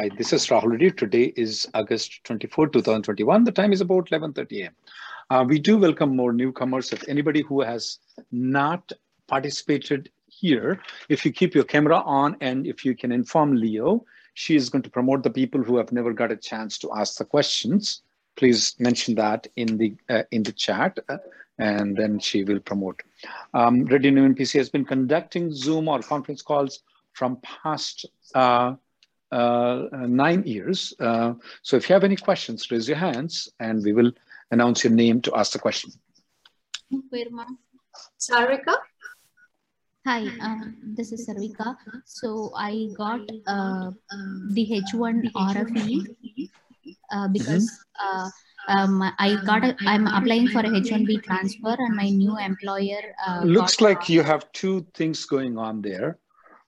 Hi, 0.00 0.08
this 0.16 0.32
is 0.32 0.46
Rahul 0.46 0.70
Reddy. 0.70 0.90
Today 0.90 1.30
is 1.36 1.68
August 1.74 2.24
24, 2.24 2.68
2021. 2.68 3.44
The 3.44 3.52
time 3.52 3.70
is 3.70 3.82
about 3.82 4.08
11.30 4.08 4.62
a.m. 4.62 4.74
Uh, 5.28 5.44
we 5.46 5.58
do 5.58 5.76
welcome 5.76 6.16
more 6.16 6.32
newcomers. 6.32 6.90
If 6.94 7.06
anybody 7.06 7.42
who 7.42 7.60
has 7.60 7.98
not 8.32 8.92
participated 9.26 10.08
here, 10.26 10.80
if 11.10 11.26
you 11.26 11.32
keep 11.32 11.54
your 11.54 11.64
camera 11.64 11.98
on 11.98 12.34
and 12.40 12.66
if 12.66 12.82
you 12.82 12.96
can 12.96 13.12
inform 13.12 13.54
Leo, 13.54 14.06
she 14.32 14.56
is 14.56 14.70
going 14.70 14.80
to 14.84 14.88
promote 14.88 15.22
the 15.22 15.28
people 15.28 15.62
who 15.62 15.76
have 15.76 15.92
never 15.92 16.14
got 16.14 16.32
a 16.32 16.36
chance 16.36 16.78
to 16.78 16.90
ask 16.96 17.18
the 17.18 17.26
questions. 17.26 18.00
Please 18.36 18.76
mention 18.78 19.14
that 19.16 19.48
in 19.56 19.76
the 19.76 19.94
uh, 20.08 20.22
in 20.30 20.42
the 20.42 20.52
chat, 20.52 20.98
uh, 21.10 21.18
and 21.58 21.94
then 21.94 22.18
she 22.18 22.42
will 22.42 22.60
promote. 22.60 23.02
Um, 23.52 23.84
Reddy 23.84 24.10
Neumann 24.10 24.34
PC 24.34 24.54
has 24.54 24.70
been 24.70 24.86
conducting 24.86 25.52
Zoom 25.52 25.88
or 25.88 26.00
conference 26.00 26.40
calls 26.40 26.84
from 27.12 27.36
past 27.42 28.06
uh, 28.34 28.76
nine 29.32 30.42
years. 30.44 30.94
Uh, 30.98 31.34
so 31.62 31.76
if 31.76 31.88
you 31.88 31.94
have 31.94 32.04
any 32.04 32.16
questions, 32.16 32.70
raise 32.70 32.88
your 32.88 32.98
hands 32.98 33.48
and 33.60 33.82
we 33.84 33.92
will 33.92 34.12
announce 34.50 34.84
your 34.84 34.92
name 34.92 35.20
to 35.22 35.34
ask 35.34 35.52
the 35.52 35.58
question. 35.58 35.90
Sarika? 38.18 38.74
Hi, 40.06 40.26
uh, 40.40 40.64
this 40.96 41.12
is 41.12 41.28
Sarvika. 41.28 41.76
So 42.06 42.52
I 42.56 42.88
got 42.96 43.20
uh, 43.46 43.90
the 44.50 44.82
H1 44.92 45.30
RFE 45.32 46.48
uh, 47.12 47.28
because 47.28 47.70
uh, 48.02 48.30
um, 48.68 49.02
I 49.18 49.36
got 49.44 49.62
a, 49.62 49.76
I'm 49.86 50.06
applying 50.06 50.48
for 50.48 50.60
a 50.60 50.70
H1B 50.70 51.22
transfer 51.22 51.76
and 51.78 51.94
my 51.94 52.08
new 52.08 52.38
employer. 52.38 53.14
Uh, 53.26 53.42
Looks 53.44 53.76
got, 53.76 53.84
like 53.84 54.08
you 54.08 54.22
have 54.22 54.50
two 54.52 54.86
things 54.94 55.26
going 55.26 55.58
on 55.58 55.82
there. 55.82 56.18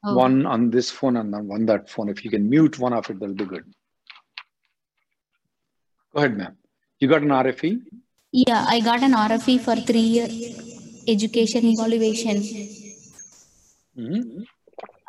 Oh. 0.05 0.17
One 0.17 0.47
on 0.47 0.71
this 0.71 0.91
phone 0.91 1.17
and 1.17 1.33
then 1.33 1.47
one 1.47 1.67
that 1.67 1.89
phone. 1.89 2.09
If 2.09 2.25
you 2.25 2.31
can 2.31 2.49
mute 2.51 2.79
one 2.79 2.93
of 2.93 3.09
it, 3.09 3.21
that'll 3.21 3.35
be 3.35 3.45
good. 3.45 3.65
Go 6.13 6.19
ahead, 6.19 6.37
ma'am. 6.37 6.57
You 6.99 7.09
got 7.09 7.23
an 7.23 7.29
RFE? 7.29 7.83
Yeah, 8.33 8.65
I 8.69 8.81
got 8.81 9.03
an 9.03 9.13
RFE 9.13 9.61
for 9.61 9.77
three 9.77 10.01
year 10.01 10.29
education 11.07 11.65
evaluation. 11.67 12.37
Mhm. 13.97 14.47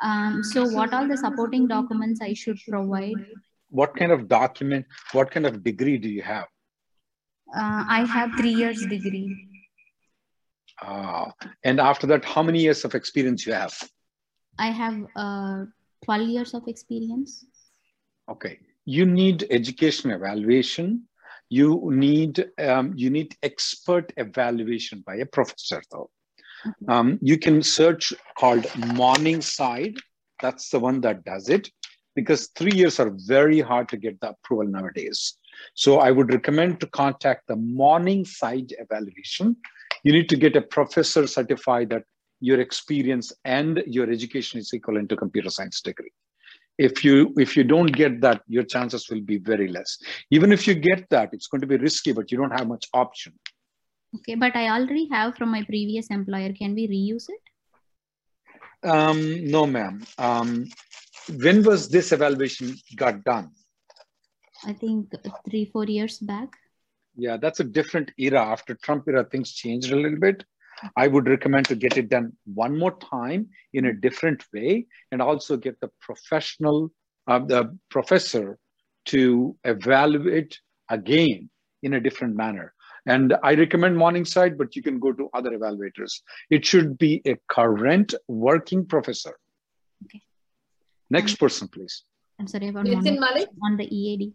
Um, 0.01 0.43
so 0.43 0.67
what 0.69 0.93
all 0.93 1.07
the 1.07 1.17
supporting 1.17 1.67
documents 1.67 2.21
I 2.21 2.33
should 2.33 2.59
provide? 2.67 3.25
What 3.69 3.95
kind 3.95 4.11
of 4.11 4.27
document, 4.27 4.85
what 5.13 5.31
kind 5.31 5.45
of 5.45 5.63
degree 5.63 5.97
do 5.97 6.09
you 6.09 6.21
have? 6.21 6.47
Uh, 7.55 7.85
I 7.87 8.05
have 8.05 8.31
three 8.37 8.53
years 8.53 8.85
degree. 8.85 9.49
Ah, 10.81 11.31
and 11.63 11.79
after 11.79 12.05
that, 12.07 12.25
how 12.25 12.43
many 12.43 12.61
years 12.61 12.83
of 12.83 12.93
experience 12.95 13.45
you 13.45 13.53
have? 13.53 13.73
I 14.57 14.67
have 14.67 15.05
uh, 15.15 15.65
12 16.05 16.27
years 16.29 16.53
of 16.53 16.67
experience. 16.67 17.45
Okay. 18.29 18.59
You 18.85 19.05
need 19.05 19.47
education 19.49 20.11
evaluation. 20.11 21.07
You 21.49 21.89
need 21.91 22.45
um, 22.57 22.93
you 22.95 23.09
need 23.09 23.35
expert 23.43 24.11
evaluation 24.17 25.03
by 25.05 25.15
a 25.15 25.25
professor, 25.25 25.81
though. 25.91 26.09
Um, 26.87 27.19
you 27.21 27.37
can 27.37 27.61
search 27.61 28.13
called 28.37 28.65
Morningside. 28.95 29.95
That's 30.41 30.69
the 30.69 30.79
one 30.79 31.01
that 31.01 31.23
does 31.23 31.49
it 31.49 31.69
because 32.15 32.47
three 32.55 32.73
years 32.73 32.99
are 32.99 33.11
very 33.27 33.59
hard 33.59 33.89
to 33.89 33.97
get 33.97 34.19
the 34.21 34.29
approval 34.29 34.67
nowadays. 34.67 35.37
So 35.73 35.99
I 35.99 36.11
would 36.11 36.33
recommend 36.33 36.79
to 36.79 36.87
contact 36.87 37.47
the 37.47 37.55
Morningside 37.55 38.73
evaluation. 38.79 39.57
You 40.03 40.13
need 40.13 40.29
to 40.29 40.35
get 40.35 40.55
a 40.55 40.61
professor 40.61 41.27
certified 41.27 41.89
that 41.89 42.03
your 42.49 42.59
experience 42.59 43.31
and 43.45 43.81
your 43.87 44.11
education 44.11 44.59
is 44.59 44.73
equivalent 44.73 45.07
to 45.09 45.15
computer 45.15 45.49
science 45.49 45.79
degree. 45.79 46.11
If 46.77 47.03
you 47.05 47.33
if 47.37 47.55
you 47.55 47.63
don't 47.63 47.91
get 48.01 48.19
that, 48.21 48.41
your 48.55 48.65
chances 48.73 49.09
will 49.09 49.21
be 49.21 49.37
very 49.37 49.67
less. 49.75 49.97
Even 50.29 50.51
if 50.51 50.67
you 50.67 50.73
get 50.75 51.09
that, 51.09 51.29
it's 51.31 51.47
going 51.47 51.61
to 51.61 51.71
be 51.73 51.77
risky, 51.77 52.11
but 52.11 52.31
you 52.31 52.37
don't 52.37 52.57
have 52.59 52.67
much 52.67 52.85
option. 52.93 53.33
Okay, 54.15 54.35
but 54.35 54.55
I 54.55 54.65
already 54.69 55.07
have 55.09 55.37
from 55.37 55.49
my 55.51 55.63
previous 55.63 56.09
employer. 56.17 56.51
Can 56.61 56.75
we 56.75 56.87
reuse 56.95 57.27
it? 57.35 57.43
Um, 58.95 59.19
no, 59.45 59.65
ma'am. 59.65 60.03
Um, 60.17 60.65
when 61.43 61.63
was 61.63 61.87
this 61.89 62.11
evaluation 62.11 62.75
got 62.97 63.23
done? 63.23 63.51
I 64.65 64.73
think 64.73 65.13
three, 65.49 65.65
four 65.73 65.85
years 65.85 66.19
back. 66.19 66.49
Yeah, 67.15 67.37
that's 67.37 67.61
a 67.61 67.63
different 67.63 68.11
era. 68.17 68.43
After 68.55 68.75
Trump 68.75 69.07
era, 69.07 69.23
things 69.23 69.53
changed 69.53 69.93
a 69.93 69.95
little 69.95 70.19
bit. 70.19 70.43
I 70.95 71.07
would 71.07 71.27
recommend 71.27 71.67
to 71.67 71.75
get 71.75 71.97
it 71.97 72.09
done 72.09 72.33
one 72.45 72.77
more 72.77 72.97
time 72.97 73.49
in 73.73 73.85
a 73.85 73.93
different 73.93 74.43
way, 74.53 74.87
and 75.11 75.21
also 75.21 75.57
get 75.57 75.79
the 75.79 75.89
professional, 75.99 76.91
uh, 77.27 77.39
the 77.39 77.77
professor, 77.89 78.57
to 79.05 79.55
evaluate 79.63 80.59
again 80.89 81.49
in 81.81 81.93
a 81.93 81.99
different 81.99 82.35
manner. 82.35 82.73
And 83.05 83.35
I 83.43 83.55
recommend 83.55 83.97
Morningside, 83.97 84.57
but 84.57 84.75
you 84.75 84.81
can 84.81 84.99
go 84.99 85.11
to 85.11 85.29
other 85.33 85.51
evaluators. 85.51 86.21
It 86.49 86.65
should 86.65 86.97
be 86.97 87.21
a 87.27 87.35
current 87.49 88.13
working 88.27 88.85
professor. 88.85 89.37
Okay. 90.05 90.21
Next 91.09 91.35
person, 91.35 91.67
please. 91.67 92.03
I'm 92.39 92.47
sorry 92.47 92.69
about 92.69 92.85
Nitin 92.85 93.03
one, 93.03 93.19
Malik? 93.19 93.49
on 93.61 93.77
the 93.77 93.93
EAD. 93.93 94.33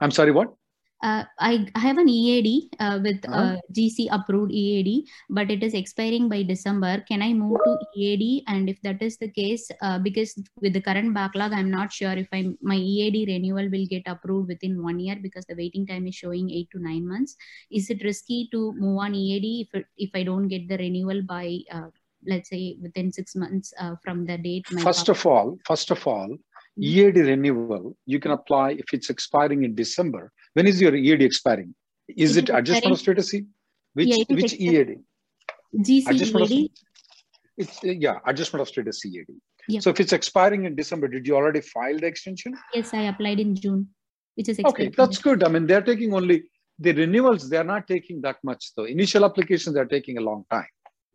I'm 0.00 0.10
sorry, 0.12 0.30
what? 0.30 0.54
Uh, 1.02 1.24
I, 1.40 1.66
I 1.74 1.80
have 1.80 1.98
an 1.98 2.08
EAD 2.08 2.70
uh, 2.78 3.00
with 3.02 3.24
Uh-huh. 3.26 3.36
uh, 3.36 3.56
GC 3.72 4.06
approved 4.12 4.52
EAD, 4.52 5.08
but 5.30 5.50
it 5.50 5.62
is 5.64 5.74
expiring 5.74 6.28
by 6.28 6.42
December. 6.44 7.02
Can 7.08 7.22
I 7.22 7.32
move 7.32 7.58
to 7.64 7.76
EAD? 7.96 8.44
And 8.46 8.70
if 8.70 8.80
that 8.82 9.02
is 9.02 9.16
the 9.18 9.28
case, 9.28 9.68
uh, 9.80 9.98
because 9.98 10.38
with 10.60 10.74
the 10.74 10.80
current 10.80 11.12
backlog, 11.12 11.52
I'm 11.52 11.70
not 11.70 11.92
sure 11.92 12.12
if 12.12 12.28
I'm, 12.32 12.56
my 12.62 12.76
EAD 12.76 13.26
renewal 13.28 13.68
will 13.68 13.86
get 13.86 14.04
approved 14.06 14.48
within 14.48 14.80
one 14.82 15.00
year 15.00 15.16
because 15.20 15.44
the 15.46 15.56
waiting 15.56 15.86
time 15.86 16.06
is 16.06 16.14
showing 16.14 16.50
eight 16.50 16.68
to 16.70 16.78
nine 16.78 17.08
months. 17.08 17.36
Is 17.70 17.90
it 17.90 18.04
risky 18.04 18.48
to 18.52 18.72
move 18.74 18.98
on 18.98 19.14
EAD 19.14 19.66
if, 19.66 19.74
it, 19.80 19.86
if 19.98 20.10
I 20.14 20.22
don't 20.22 20.46
get 20.46 20.68
the 20.68 20.78
renewal 20.78 21.22
by, 21.22 21.58
uh, 21.72 21.88
let's 22.24 22.48
say, 22.50 22.76
within 22.80 23.10
six 23.10 23.34
months 23.34 23.74
uh, 23.80 23.96
from 24.04 24.24
the 24.24 24.38
date? 24.38 24.66
my 24.70 24.82
First 24.82 25.08
of 25.08 25.26
all, 25.26 25.58
first 25.66 25.90
of 25.90 26.06
all, 26.06 26.36
EAD 26.80 27.16
renewal, 27.16 27.96
you 28.06 28.18
can 28.18 28.30
apply 28.30 28.72
if 28.72 28.84
it's 28.92 29.10
expiring 29.10 29.64
in 29.64 29.74
December. 29.74 30.32
When 30.54 30.66
is 30.66 30.80
your 30.80 30.94
EAD 30.94 31.22
expiring? 31.22 31.74
Is 32.08 32.36
It 32.36 32.48
it 32.48 32.54
adjustment 32.54 32.94
of 32.94 33.00
status? 33.00 33.32
Which 33.94 34.08
Yeah, 34.08 34.24
which. 34.28 34.54
EAD? 34.54 34.98
GC 35.76 36.08
Adjustment 36.08 36.44
of, 36.44 36.50
EAD? 36.50 36.70
it's 37.56 37.84
uh, 37.84 37.88
yeah, 37.88 38.18
adjustment 38.26 38.60
of 38.62 38.68
status 38.68 39.04
EAD. 39.04 39.26
Yeah. 39.68 39.80
So 39.80 39.90
if 39.90 40.00
it's 40.00 40.12
expiring 40.12 40.64
in 40.64 40.74
December, 40.74 41.08
did 41.08 41.26
you 41.26 41.36
already 41.36 41.60
file 41.60 41.98
the 41.98 42.06
extension? 42.06 42.54
Yes, 42.74 42.92
I 42.92 43.02
applied 43.02 43.40
in 43.40 43.54
June, 43.54 43.88
which 44.34 44.48
is 44.48 44.60
Okay, 44.60 44.88
that's 44.96 45.18
good. 45.18 45.44
I 45.44 45.48
mean, 45.48 45.66
they're 45.66 45.82
taking 45.82 46.14
only 46.14 46.44
the 46.78 46.92
renewals. 46.92 47.48
They're 47.48 47.64
not 47.64 47.86
taking 47.86 48.20
that 48.22 48.36
much 48.42 48.72
though. 48.76 48.84
Initial 48.84 49.24
applications 49.24 49.74
they're 49.74 49.84
taking 49.86 50.18
a 50.18 50.20
long 50.20 50.44
time. 50.50 50.66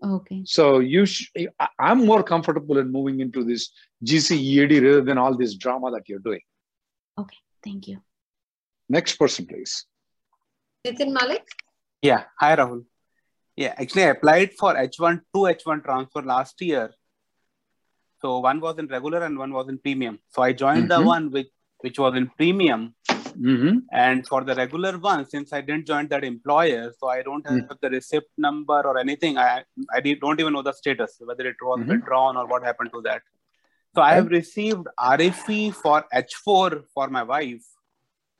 Okay. 0.03 0.43
So 0.45 0.79
you, 0.79 1.05
sh- 1.05 1.31
I- 1.59 1.69
I'm 1.79 2.05
more 2.05 2.23
comfortable 2.23 2.77
in 2.77 2.91
moving 2.91 3.19
into 3.19 3.43
this 3.43 3.71
GC 4.03 4.37
EAD 4.37 4.83
rather 4.83 5.01
than 5.01 5.17
all 5.17 5.35
this 5.35 5.55
drama 5.55 5.91
that 5.91 6.07
you're 6.07 6.19
doing. 6.19 6.41
Okay. 7.17 7.37
Thank 7.63 7.87
you. 7.87 7.99
Next 8.89 9.15
person, 9.15 9.45
please. 9.47 9.85
Nitin 10.85 11.11
Malik? 11.11 11.43
Yeah, 12.01 12.23
hi 12.39 12.55
Rahul. 12.55 12.85
Yeah, 13.55 13.73
actually 13.77 14.03
I 14.03 14.09
applied 14.09 14.53
for 14.53 14.75
H1 14.75 15.21
to 15.33 15.39
H1 15.39 15.83
transfer 15.83 16.21
last 16.21 16.61
year. 16.61 16.91
So 18.21 18.39
one 18.39 18.59
was 18.59 18.77
in 18.77 18.87
regular 18.87 19.23
and 19.23 19.37
one 19.37 19.51
was 19.51 19.67
in 19.67 19.79
premium. 19.79 20.19
So 20.29 20.41
I 20.43 20.53
joined 20.53 20.89
the 20.91 20.99
Mhm. 20.99 21.05
one 21.05 21.31
which 21.31 21.49
which 21.79 21.99
was 21.99 22.15
in 22.15 22.27
premium. 22.37 22.95
Mhm. 23.39 23.81
And 23.91 24.27
for 24.27 24.43
the 24.43 24.55
regular 24.55 24.97
one, 24.97 25.25
since 25.25 25.53
I 25.53 25.61
didn't 25.61 25.85
join 25.85 26.07
that 26.07 26.23
employer, 26.23 26.91
so 26.99 27.07
I 27.07 27.21
don't 27.21 27.45
have 27.47 27.59
Mm. 27.59 27.79
the 27.81 27.89
receipt 27.89 28.23
number 28.37 28.79
or 28.89 28.97
anything. 28.97 29.37
I 29.37 29.63
I 29.95 29.99
don't 30.23 30.39
even 30.39 30.53
know 30.53 30.63
the 30.69 30.73
status, 30.73 31.19
whether 31.19 31.45
it 31.47 31.57
was 31.61 31.79
Mhm. 31.81 31.87
withdrawn 31.87 32.37
or 32.37 32.47
what 32.47 32.63
happened 32.63 32.91
to 32.93 33.01
that. 33.01 33.21
So 33.95 34.01
I 34.01 34.13
have 34.13 34.27
received 34.27 34.87
RFE 34.97 35.71
for 35.71 36.05
H4 36.13 36.83
for 36.93 37.07
my 37.09 37.23
wife 37.23 37.65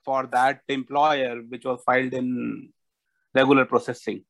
for 0.04 0.26
that 0.38 0.62
employer, 0.70 1.36
which 1.52 1.66
was 1.66 1.80
filed 1.84 2.14
in 2.14 2.74
regular 3.36 3.66
processing. 3.66 4.24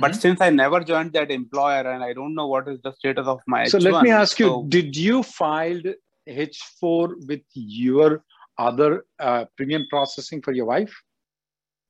But 0.00 0.12
Mhm. 0.12 0.16
since 0.16 0.40
I 0.40 0.50
never 0.50 0.80
joined 0.80 1.12
that 1.12 1.30
employer 1.30 1.82
and 1.92 2.02
I 2.02 2.12
don't 2.12 2.34
know 2.34 2.48
what 2.48 2.68
is 2.68 2.80
the 2.82 2.92
status 2.92 3.26
of 3.26 3.40
my 3.46 3.64
So 3.64 3.78
H1, 3.78 3.92
let 3.92 4.02
me 4.02 4.10
ask 4.10 4.38
you: 4.40 4.46
so- 4.46 4.64
Did 4.68 4.96
you 4.96 5.22
filed 5.22 5.86
H4 6.26 7.14
with 7.28 7.44
your 7.54 8.24
other 8.58 9.04
uh, 9.18 9.44
premium 9.56 9.86
processing 9.90 10.42
for 10.42 10.52
your 10.52 10.66
wife? 10.66 10.94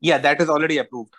yeah, 0.00 0.18
that 0.18 0.40
is 0.40 0.48
already 0.48 0.78
approved. 0.78 1.14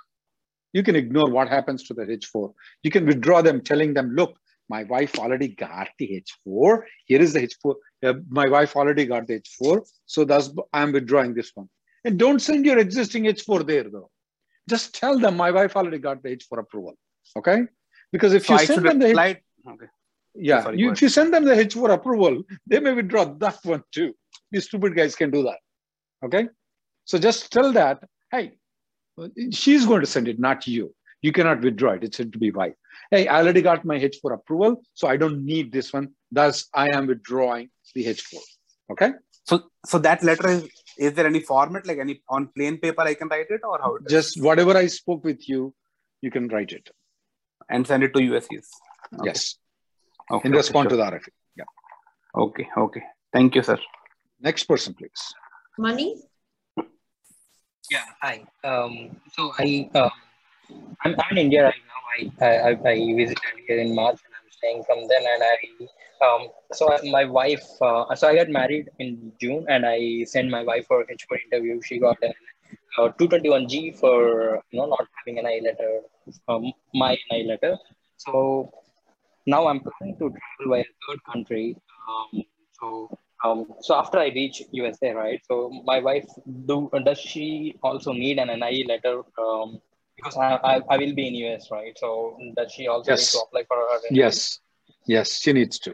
You 0.74 0.84
can 0.84 0.96
ignore 0.96 1.30
what 1.30 1.50
happens 1.50 1.84
to 1.84 1.94
the 1.94 2.04
H4. 2.04 2.54
You 2.84 2.92
can 2.92 3.06
withdraw 3.06 3.42
them, 3.42 3.62
telling 3.62 3.94
them, 3.94 4.14
"Look, 4.14 4.38
my 4.70 4.84
wife 4.84 5.18
already 5.18 5.48
got 5.48 5.90
the 5.98 6.24
H4. 6.24 6.84
Here 7.06 7.22
is 7.22 7.34
the 7.34 7.42
H4. 7.48 7.76
Uh, 8.04 8.14
my 8.30 8.48
wife 8.48 8.76
already 8.76 9.06
got 9.06 9.28
the 9.28 9.40
H4, 9.40 9.88
so 10.06 10.26
thus 10.26 10.52
I'm 10.74 10.92
withdrawing 10.92 11.34
this 11.34 11.52
one." 11.56 11.70
And 12.04 12.20
don't 12.20 12.40
send 12.40 12.66
your 12.66 12.78
existing 12.78 13.24
H4 13.26 13.66
there, 13.66 13.90
though. 13.90 14.10
Just 14.70 14.96
tell 14.96 15.18
them 15.20 15.36
my 15.38 15.52
wife 15.52 15.76
already 15.76 16.00
got 16.00 16.22
the 16.22 16.30
H4 16.36 16.60
approval. 16.60 16.98
Okay? 17.36 17.64
Because 18.12 18.34
if 18.34 18.46
So 18.46 18.54
you 18.54 18.60
I 18.60 18.66
send 18.66 18.86
them 18.86 19.00
the 19.00 19.08
H-. 19.08 19.38
Okay. 19.68 19.88
Yeah, 20.36 20.64
Sorry, 20.64 20.80
you, 20.80 20.92
if 20.92 21.02
you 21.02 21.10
send 21.10 21.34
them 21.34 21.46
the 21.46 21.56
H4 21.56 21.94
approval, 21.94 22.44
they 22.68 22.80
may 22.80 22.94
withdraw 22.94 23.26
that 23.26 23.58
one 23.64 23.84
too. 23.92 24.14
These 24.52 24.66
stupid 24.66 24.96
guys 24.96 25.16
can 25.16 25.32
do 25.32 25.44
that. 25.44 25.60
Okay, 26.26 26.48
so 27.06 27.18
just 27.18 27.52
tell 27.52 27.72
that, 27.74 28.04
hey, 28.32 28.54
she's 29.52 29.86
going 29.86 30.02
to 30.02 30.08
send 30.08 30.28
it, 30.28 30.40
not 30.40 30.66
you. 30.68 30.94
You 31.22 31.32
cannot 31.32 31.62
withdraw 31.62 31.94
it. 31.94 32.04
It's 32.04 32.18
said 32.18 32.32
to 32.34 32.40
be 32.40 32.52
wife. 32.52 32.74
Hey, 33.12 33.28
I 33.28 33.40
already 33.42 33.62
got 33.62 33.86
my 33.86 33.98
H4 34.00 34.34
approval, 34.34 34.82
so 34.94 35.08
I 35.08 35.18
don't 35.18 35.44
need 35.46 35.72
this 35.72 35.92
one. 35.94 36.10
Thus, 36.32 36.68
I 36.74 36.90
am 36.90 37.08
withdrawing 37.08 37.70
the 37.96 38.06
H4. 38.06 38.36
Okay, 38.92 39.12
So, 39.44 39.64
so 39.86 39.98
that 40.00 40.24
letter 40.24 40.48
is, 40.50 40.68
is 40.98 41.14
there 41.14 41.26
any 41.28 41.40
format, 41.42 41.86
like 41.86 41.98
any 42.00 42.22
on 42.30 42.48
plain 42.56 42.78
paper 42.78 43.02
I 43.02 43.14
can 43.16 43.28
write 43.28 43.48
it 43.50 43.62
or 43.64 43.80
how 43.80 43.96
it 43.96 44.04
is? 44.06 44.12
just 44.12 44.42
whatever 44.42 44.76
I 44.78 44.88
spoke 44.88 45.24
with 45.24 45.48
you, 45.50 45.74
you 46.22 46.32
can 46.32 46.48
write 46.48 46.72
it. 46.72 46.90
and 47.70 47.86
send 47.86 48.04
it 48.04 48.14
to 48.14 48.20
USCS? 48.20 48.68
Okay. 49.20 49.26
Yes, 49.26 49.56
Okay, 50.32 50.48
in 50.48 50.54
okay, 50.54 50.58
response 50.58 50.86
sure. 50.86 50.92
to 50.92 50.96
the 50.98 51.04
RFE. 51.04 51.30
Yeah. 51.56 51.64
Okay, 52.36 52.68
okay. 52.78 53.04
Thank 53.34 53.56
you, 53.56 53.64
sir. 53.64 53.78
Next 54.42 54.64
person, 54.66 54.94
please. 54.94 55.34
Money? 55.78 56.22
Yeah, 57.90 58.06
hi. 58.22 58.44
Um, 58.64 59.18
so 59.34 59.52
I, 59.58 59.90
um, 59.96 60.12
I'm, 61.04 61.16
I'm 61.20 61.32
in 61.32 61.38
India 61.38 61.64
right 61.64 61.84
now. 61.88 62.02
I, 62.16 62.46
I, 62.46 62.72
I 62.72 62.90
I 62.92 62.96
visited 63.16 63.40
here 63.68 63.80
in 63.80 63.96
March 63.96 64.20
and 64.26 64.34
I'm 64.36 64.50
staying 64.52 64.84
from 64.84 65.08
then. 65.08 65.24
And 65.34 65.44
I, 65.44 66.26
um, 66.26 66.50
so 66.74 66.92
I- 66.92 67.10
my 67.10 67.26
wife, 67.26 67.66
uh, 67.82 68.14
so 68.16 68.28
I 68.28 68.36
got 68.36 68.50
married 68.50 68.90
in 69.00 69.32
June 69.40 69.66
and 69.70 69.86
I 69.86 70.24
sent 70.26 70.50
my 70.50 70.64
wife 70.64 70.86
for 70.88 71.04
H4 71.06 71.38
interview. 71.52 71.80
She 71.82 72.00
got 72.00 72.18
an 72.22 72.34
uh, 72.98 73.10
221G 73.20 73.98
for, 74.00 74.62
you 74.72 74.80
know, 74.80 74.88
not 74.88 75.08
having 75.18 75.40
an 75.40 75.46
I 75.46 75.60
letter, 75.64 76.02
um, 76.48 76.72
my 76.94 77.18
NI 77.32 77.44
letter. 77.48 77.78
So 78.18 78.72
now 79.46 79.68
I'm 79.68 79.80
planning 79.80 80.18
to 80.18 80.30
travel 80.30 80.72
by 80.72 80.80
a 80.80 80.86
third 81.08 81.20
country. 81.32 81.78
Um, 82.10 82.44
so 82.80 83.18
um, 83.44 83.66
so 83.82 83.96
after 83.96 84.18
I 84.20 84.28
reach 84.28 84.62
USA, 84.72 85.12
right? 85.12 85.42
So 85.50 85.72
my 85.86 86.00
wife, 86.00 86.26
do 86.66 86.90
does 87.06 87.20
she 87.20 87.76
also 87.84 88.12
need 88.14 88.40
an 88.40 88.48
NIE 88.60 88.84
letter? 88.88 89.22
Um, 89.40 89.80
because 90.16 90.36
I, 90.38 90.56
I, 90.64 90.82
I 90.90 90.98
will 90.98 91.14
be 91.14 91.28
in 91.28 91.36
US, 91.36 91.70
right? 91.72 91.94
So 91.98 92.38
does 92.56 92.72
she 92.72 92.88
also 92.88 93.12
Yes. 93.12 93.34
need 93.34 93.40
to 93.40 93.46
apply 93.46 93.64
for 93.68 93.78
her? 93.78 94.00
NIE? 94.10 94.18
Yes, 94.24 94.60
yes, 95.08 95.40
she 95.42 95.54
needs 95.54 95.80
to. 95.80 95.94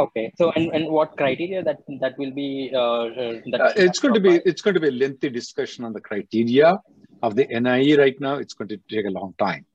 Okay. 0.00 0.32
So 0.36 0.50
and, 0.52 0.70
and 0.72 0.88
what 0.88 1.16
criteria 1.16 1.62
that 1.62 1.78
that 2.00 2.18
will 2.18 2.32
be? 2.32 2.70
Uh, 2.74 2.78
uh, 2.78 3.32
that 3.52 3.60
Uh, 3.60 3.72
it's 3.76 4.00
going 4.00 4.14
to 4.14 4.20
be 4.20 4.40
it's 4.44 4.62
going 4.62 4.74
to 4.74 4.80
be 4.80 4.88
a 4.88 4.98
lengthy 5.02 5.28
discussion 5.28 5.84
on 5.84 5.92
the 5.92 6.00
criteria 6.00 6.78
of 7.22 7.36
the 7.36 7.46
NIE 7.50 7.96
right 7.96 8.18
now. 8.20 8.34
It's 8.36 8.54
going 8.54 8.68
to 8.68 8.78
take 8.88 9.06
a 9.06 9.10
long 9.10 9.34
time, 9.38 9.66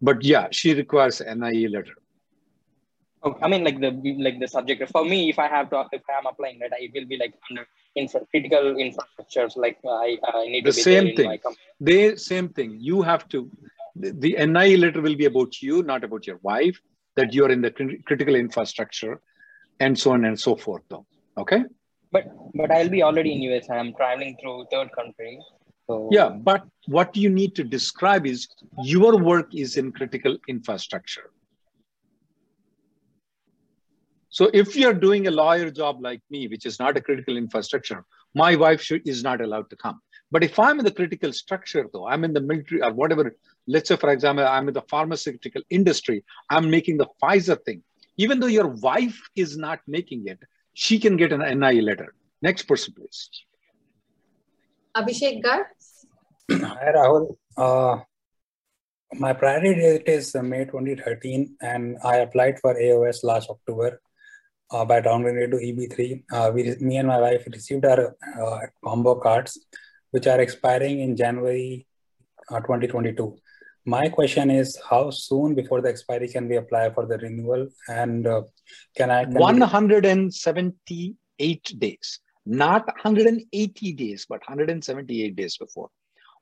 but 0.00 0.24
yeah, 0.24 0.48
she 0.50 0.74
requires 0.74 1.20
NIE 1.20 1.66
letter. 1.68 1.94
Okay, 3.24 3.40
I 3.42 3.48
mean, 3.48 3.64
like 3.64 3.80
the 3.80 3.90
like 4.18 4.38
the 4.38 4.46
subject 4.46 4.90
for 4.90 5.04
me, 5.04 5.30
if 5.30 5.38
I 5.38 5.48
have 5.48 5.70
to, 5.70 5.84
if 5.92 6.02
I 6.10 6.18
am 6.18 6.26
applying, 6.26 6.60
right, 6.60 6.70
it 6.78 6.92
will 6.94 7.06
be 7.06 7.16
like 7.16 7.34
under 7.50 7.66
infra, 7.94 8.20
critical 8.30 8.74
infrastructures. 8.74 9.56
Like 9.56 9.78
uh, 9.84 9.92
I, 9.92 10.18
I 10.34 10.44
need 10.46 10.64
The 10.64 10.72
to 10.72 10.76
be 10.76 10.82
same 10.82 11.16
thing. 11.16 11.38
They 11.80 12.16
same 12.16 12.48
thing. 12.50 12.76
You 12.78 13.00
have 13.02 13.26
to. 13.30 13.50
The, 13.96 14.10
the 14.10 14.46
NIE 14.46 14.76
letter 14.76 15.00
will 15.00 15.16
be 15.16 15.24
about 15.24 15.62
you, 15.62 15.82
not 15.82 16.04
about 16.04 16.26
your 16.26 16.38
wife. 16.42 16.78
That 17.16 17.32
you 17.32 17.44
are 17.46 17.50
in 17.50 17.62
the 17.62 17.70
cri- 17.70 18.02
critical 18.04 18.34
infrastructure, 18.34 19.20
and 19.80 19.98
so 19.98 20.12
on 20.12 20.24
and 20.24 20.38
so 20.38 20.56
forth. 20.56 20.82
Though, 20.90 21.06
okay. 21.38 21.64
But 22.12 22.24
but 22.54 22.70
I'll 22.70 22.90
be 22.90 23.02
already 23.02 23.32
in 23.32 23.40
US. 23.42 23.70
I 23.70 23.78
am 23.78 23.94
traveling 23.94 24.36
through 24.40 24.66
third 24.70 24.90
country. 24.92 25.38
So 25.86 26.08
Yeah, 26.10 26.28
but 26.28 26.64
what 26.86 27.16
you 27.16 27.30
need 27.30 27.54
to 27.56 27.64
describe 27.64 28.26
is 28.26 28.48
your 28.82 29.16
work 29.18 29.54
is 29.54 29.76
in 29.76 29.92
critical 29.92 30.36
infrastructure. 30.48 31.30
So 34.34 34.50
if 34.52 34.74
you're 34.74 35.00
doing 35.06 35.28
a 35.28 35.30
lawyer 35.30 35.70
job 35.70 36.02
like 36.02 36.20
me, 36.28 36.48
which 36.48 36.66
is 36.66 36.80
not 36.80 36.96
a 36.96 37.00
critical 37.00 37.36
infrastructure, 37.36 38.04
my 38.34 38.56
wife 38.56 38.82
should, 38.82 39.06
is 39.06 39.22
not 39.22 39.40
allowed 39.40 39.70
to 39.70 39.76
come. 39.76 40.00
But 40.32 40.42
if 40.42 40.58
I'm 40.58 40.80
in 40.80 40.84
the 40.84 40.90
critical 40.90 41.32
structure, 41.32 41.88
though, 41.92 42.08
I'm 42.08 42.24
in 42.24 42.32
the 42.32 42.40
military 42.40 42.82
or 42.82 42.92
whatever, 42.92 43.36
let's 43.68 43.88
say, 43.88 43.96
for 43.96 44.10
example, 44.10 44.44
I'm 44.44 44.66
in 44.66 44.74
the 44.74 44.82
pharmaceutical 44.90 45.62
industry, 45.70 46.24
I'm 46.50 46.68
making 46.68 46.96
the 46.96 47.06
Pfizer 47.22 47.64
thing. 47.64 47.84
Even 48.16 48.40
though 48.40 48.48
your 48.48 48.66
wife 48.66 49.20
is 49.36 49.56
not 49.56 49.78
making 49.86 50.26
it, 50.26 50.40
she 50.72 50.98
can 50.98 51.16
get 51.16 51.32
an 51.32 51.60
NIE 51.60 51.80
letter. 51.80 52.12
Next 52.42 52.64
person, 52.64 52.92
please. 52.92 53.30
Abhishek 54.96 55.44
Gar? 55.44 55.70
Hi, 56.50 56.92
Rahul. 56.92 57.36
Uh, 57.56 58.00
my 59.12 59.32
priority 59.32 59.76
date 59.76 60.08
is 60.08 60.34
uh, 60.34 60.42
May 60.42 60.64
2013, 60.64 61.56
and 61.62 61.98
I 62.02 62.16
applied 62.16 62.58
for 62.58 62.74
AOS 62.74 63.22
last 63.22 63.48
October 63.48 64.00
uh, 64.74 64.84
by 64.84 65.00
downgrading 65.00 65.52
to 65.52 65.58
EB3. 65.68 66.22
Uh, 66.32 66.50
we, 66.54 66.74
me 66.80 66.96
and 66.96 67.06
my 67.08 67.20
wife 67.20 67.46
received 67.52 67.84
our 67.84 68.16
uh, 68.42 68.58
combo 68.84 69.14
cards, 69.14 69.64
which 70.10 70.26
are 70.26 70.40
expiring 70.40 70.98
in 71.00 71.14
January 71.16 71.86
uh, 72.50 72.58
2022. 72.60 73.36
My 73.86 74.08
question 74.08 74.50
is, 74.50 74.78
how 74.90 75.10
soon 75.10 75.54
before 75.54 75.82
the 75.82 75.90
expiry 75.90 76.26
can 76.28 76.48
we 76.48 76.56
apply 76.56 76.90
for 76.90 77.06
the 77.06 77.18
renewal? 77.18 77.68
And 77.88 78.26
uh, 78.26 78.42
can 78.96 79.10
I? 79.10 79.24
Can 79.24 79.34
we- 79.34 79.40
178 79.40 81.78
days, 81.78 82.20
not 82.46 82.86
180 82.86 83.92
days, 83.92 84.24
but 84.28 84.40
178 84.40 85.36
days 85.36 85.58
before. 85.58 85.90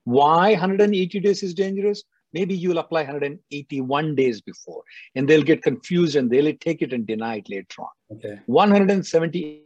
Why 0.05 0.51
180 0.51 1.19
days 1.19 1.43
is 1.43 1.53
dangerous? 1.53 2.03
Maybe 2.33 2.55
you'll 2.55 2.79
apply 2.79 3.01
181 3.01 4.15
days 4.15 4.41
before, 4.41 4.83
and 5.15 5.27
they'll 5.27 5.43
get 5.43 5.61
confused 5.61 6.15
and 6.15 6.29
they'll 6.29 6.55
take 6.57 6.81
it 6.81 6.93
and 6.93 7.05
deny 7.05 7.37
it 7.37 7.49
later 7.49 7.81
on. 7.81 8.17
okay. 8.17 8.39
170 8.47 9.63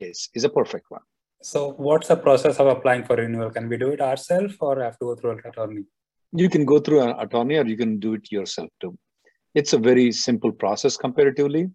days 0.00 0.28
is 0.34 0.44
a 0.44 0.48
perfect 0.48 0.86
one. 0.90 1.02
So, 1.42 1.72
what's 1.72 2.08
the 2.08 2.16
process 2.16 2.58
of 2.58 2.66
applying 2.66 3.04
for 3.04 3.16
renewal? 3.16 3.50
Can 3.50 3.68
we 3.68 3.76
do 3.76 3.90
it 3.90 4.00
ourselves, 4.00 4.56
or 4.60 4.80
have 4.82 4.98
to 4.98 5.06
go 5.06 5.14
through 5.14 5.32
an 5.32 5.42
attorney? 5.44 5.84
You 6.32 6.48
can 6.48 6.64
go 6.64 6.78
through 6.78 7.02
an 7.02 7.18
attorney 7.18 7.56
or 7.56 7.64
you 7.64 7.76
can 7.76 7.98
do 7.98 8.14
it 8.14 8.30
yourself 8.30 8.70
too. 8.80 8.98
It's 9.54 9.72
a 9.72 9.78
very 9.78 10.12
simple 10.12 10.52
process 10.52 10.96
comparatively. 10.96 11.70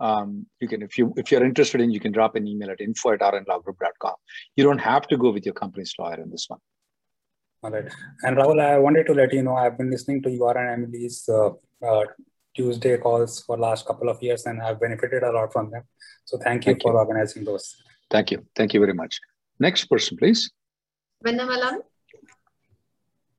Um, 0.00 0.46
you 0.60 0.68
can, 0.68 0.82
if 0.82 0.96
you 0.96 1.12
if 1.16 1.30
you're 1.30 1.44
interested 1.44 1.80
in, 1.80 1.90
you 1.90 2.00
can 2.00 2.12
drop 2.12 2.34
an 2.34 2.46
email 2.46 2.70
at 2.70 2.80
info 2.80 3.12
at 3.12 3.20
rnlawgroup.com. 3.20 4.14
You 4.56 4.64
don't 4.64 4.78
have 4.78 5.06
to 5.08 5.16
go 5.16 5.30
with 5.30 5.44
your 5.44 5.54
company's 5.54 5.94
lawyer 5.98 6.20
in 6.20 6.30
this 6.30 6.46
one. 6.48 6.60
All 7.64 7.70
right. 7.70 7.90
And 8.22 8.36
Rahul, 8.36 8.60
I 8.60 8.78
wanted 8.78 9.06
to 9.06 9.14
let 9.14 9.32
you 9.32 9.42
know 9.42 9.56
I've 9.56 9.78
been 9.78 9.90
listening 9.90 10.22
to 10.24 10.30
your 10.30 10.56
and 10.58 10.84
Emily's 10.84 11.26
uh, 11.26 11.48
uh, 11.82 12.04
Tuesday 12.54 12.98
calls 12.98 13.40
for 13.40 13.56
last 13.56 13.86
couple 13.86 14.10
of 14.10 14.22
years, 14.22 14.44
and 14.44 14.60
I've 14.60 14.78
benefited 14.78 15.22
a 15.22 15.32
lot 15.32 15.50
from 15.50 15.70
them. 15.70 15.82
So 16.26 16.36
thank 16.36 16.66
you 16.66 16.72
Thank 16.72 16.82
for 16.82 16.92
you. 16.92 16.98
organizing 16.98 17.44
those. 17.44 17.74
Thank 18.10 18.32
you. 18.32 18.44
Thank 18.54 18.74
you 18.74 18.80
very 18.80 18.92
much. 18.92 19.18
Next 19.58 19.86
person, 19.86 20.18
please. 20.18 20.50
Vendamalan? 21.24 21.78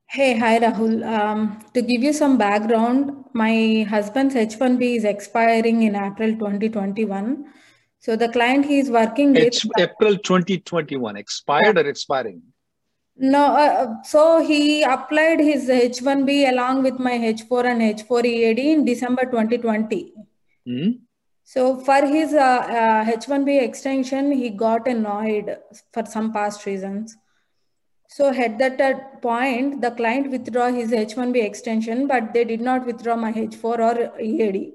Hey, 0.08 0.36
hi 0.36 0.58
Rahul. 0.58 1.06
Um, 1.06 1.60
to 1.74 1.80
give 1.82 2.02
you 2.02 2.12
some 2.12 2.36
background, 2.36 3.12
my 3.32 3.86
husband's 3.88 4.34
H1B 4.34 4.96
is 4.96 5.04
expiring 5.04 5.84
in 5.84 5.94
April 5.94 6.32
2021. 6.32 7.44
So 8.00 8.16
the 8.16 8.28
client 8.28 8.66
he 8.66 8.80
is 8.80 8.90
working 8.90 9.34
with, 9.34 9.44
It's 9.44 9.64
April 9.78 10.16
2021, 10.16 11.16
expired 11.16 11.78
or 11.78 11.86
expiring? 11.86 12.42
No, 13.18 13.56
uh, 13.56 14.02
so 14.02 14.42
he 14.42 14.82
applied 14.82 15.40
his 15.40 15.68
H1B 15.68 16.50
along 16.50 16.82
with 16.82 16.98
my 16.98 17.12
H4 17.12 17.64
and 17.64 17.80
H4 17.80 18.24
EAD 18.24 18.58
in 18.58 18.84
December 18.84 19.24
2020. 19.24 20.12
Hmm? 20.66 20.90
So 21.44 21.78
for 21.78 22.04
his 22.04 22.34
uh, 22.34 22.38
uh, 22.38 23.04
H1B 23.04 23.62
extension, 23.62 24.32
he 24.32 24.50
got 24.50 24.86
annoyed 24.86 25.56
for 25.92 26.04
some 26.04 26.32
past 26.32 26.66
reasons. 26.66 27.16
So 28.08 28.32
at 28.32 28.58
that 28.58 29.22
point, 29.22 29.80
the 29.80 29.92
client 29.92 30.30
withdraw 30.30 30.70
his 30.70 30.90
H1B 30.90 31.42
extension, 31.42 32.06
but 32.06 32.34
they 32.34 32.44
did 32.44 32.60
not 32.60 32.84
withdraw 32.84 33.16
my 33.16 33.32
H4 33.32 33.64
or 33.64 34.20
EAD. 34.20 34.72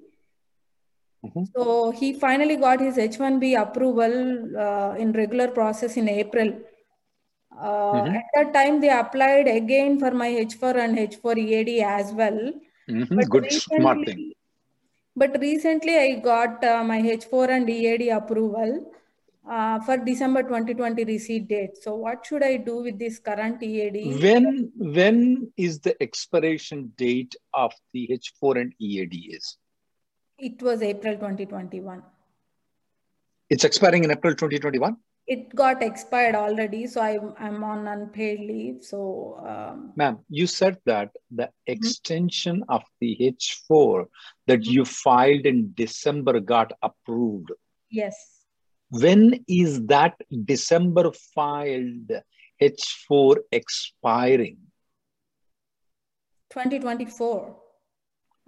Mm-hmm. 1.25 1.43
So 1.55 1.91
he 1.91 2.13
finally 2.13 2.55
got 2.55 2.79
his 2.79 2.97
H1B 2.97 3.61
approval 3.61 4.57
uh, 4.57 4.95
in 4.95 5.11
regular 5.11 5.47
process 5.47 5.95
in 5.97 6.09
April. 6.09 6.53
Uh, 7.61 7.93
mm-hmm. 7.93 8.15
At 8.15 8.25
that 8.33 8.53
time, 8.53 8.81
they 8.81 8.89
applied 8.89 9.47
again 9.47 9.99
for 9.99 10.11
my 10.11 10.29
H4 10.29 10.75
and 10.77 10.97
H4 10.97 11.37
EAD 11.37 11.83
as 11.83 12.11
well. 12.11 12.53
Mm-hmm. 12.89 13.19
Good, 13.19 13.43
recently, 13.43 13.79
smart 13.79 14.05
thing. 14.05 14.33
But 15.15 15.39
recently, 15.39 15.97
I 15.97 16.15
got 16.15 16.63
uh, 16.63 16.83
my 16.83 16.99
H4 17.01 17.49
and 17.49 17.69
EAD 17.69 18.09
approval 18.09 18.91
uh, 19.47 19.79
for 19.81 19.97
December 19.97 20.41
2020 20.41 21.03
receipt 21.03 21.47
date. 21.47 21.77
So, 21.77 21.95
what 21.95 22.25
should 22.25 22.43
I 22.43 22.57
do 22.57 22.77
with 22.77 22.97
this 22.97 23.19
current 23.19 23.61
EAD? 23.61 24.21
When 24.23 24.71
when 24.77 25.51
is 25.55 25.79
the 25.79 26.01
expiration 26.01 26.91
date 26.97 27.35
of 27.53 27.73
the 27.93 28.07
H4 28.11 28.61
and 28.61 28.73
EAD 28.79 29.13
is? 29.35 29.57
It 30.39 30.59
was 30.63 30.81
April 30.81 31.13
2021. 31.13 32.01
It's 33.51 33.65
expiring 33.65 34.03
in 34.05 34.11
April 34.11 34.33
2021? 34.33 34.97
It 35.27 35.55
got 35.55 35.81
expired 35.81 36.35
already, 36.35 36.87
so 36.87 37.01
I'm, 37.01 37.33
I'm 37.39 37.63
on 37.63 37.87
unpaid 37.87 38.39
leave. 38.39 38.83
So, 38.83 39.39
um, 39.45 39.93
ma'am, 39.95 40.19
you 40.29 40.47
said 40.47 40.77
that 40.85 41.11
the 41.29 41.43
mm-hmm. 41.43 41.71
extension 41.71 42.63
of 42.67 42.83
the 42.99 43.17
H4 43.21 44.05
that 44.47 44.61
mm-hmm. 44.61 44.71
you 44.71 44.85
filed 44.85 45.45
in 45.45 45.71
December 45.75 46.39
got 46.39 46.73
approved. 46.81 47.51
Yes. 47.89 48.15
When 48.89 49.45
is 49.47 49.85
that 49.85 50.15
December 50.45 51.11
filed 51.33 52.11
H4 52.61 53.37
expiring? 53.51 54.57
2024. 56.51 57.60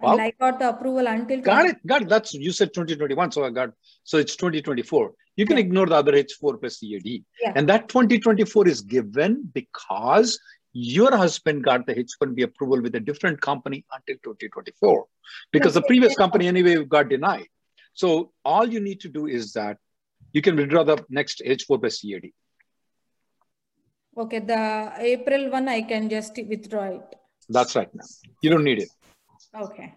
Well, 0.03 0.13
and 0.13 0.21
I 0.21 0.33
got 0.39 0.59
the 0.59 0.69
approval 0.69 1.07
until. 1.07 1.41
Got 1.41 1.67
it. 1.67 1.87
Got 1.87 2.03
it. 2.03 2.09
That's 2.09 2.33
you 2.33 2.51
said 2.51 2.73
2021, 2.73 3.31
so 3.31 3.45
I 3.45 3.49
got 3.49 3.71
so 4.03 4.17
it's 4.17 4.35
2024. 4.35 5.13
You 5.35 5.45
can 5.45 5.57
yeah. 5.57 5.61
ignore 5.61 5.85
the 5.87 5.95
other 5.95 6.11
H4 6.11 6.59
plus 6.59 6.83
EAD, 6.83 7.23
yeah. 7.41 7.53
and 7.55 7.67
that 7.69 7.87
2024 7.87 8.67
is 8.67 8.81
given 8.81 9.49
because 9.53 10.39
your 10.73 11.15
husband 11.15 11.63
got 11.63 11.85
the 11.85 11.95
H1B 11.95 12.43
approval 12.43 12.81
with 12.81 12.95
a 12.95 12.99
different 12.99 13.39
company 13.39 13.85
until 13.93 14.15
2024 14.23 15.05
because 15.51 15.75
the 15.75 15.83
previous 15.83 16.15
company 16.15 16.47
anyway 16.47 16.83
got 16.83 17.09
denied. 17.09 17.47
So 17.93 18.31
all 18.43 18.67
you 18.67 18.79
need 18.79 18.99
to 19.01 19.09
do 19.09 19.27
is 19.27 19.53
that 19.53 19.77
you 20.33 20.41
can 20.41 20.55
withdraw 20.55 20.83
the 20.83 21.03
next 21.09 21.41
H4 21.45 21.79
plus 21.79 22.03
EAD. 22.03 22.31
Okay, 24.17 24.39
the 24.39 24.93
April 24.97 25.51
one 25.51 25.67
I 25.69 25.81
can 25.83 26.09
just 26.09 26.37
withdraw 26.47 26.85
it. 26.85 27.15
That's 27.49 27.75
right, 27.75 27.93
ma'am. 27.93 28.07
You 28.41 28.49
don't 28.49 28.63
need 28.63 28.79
it. 28.79 28.89
Okay. 29.55 29.93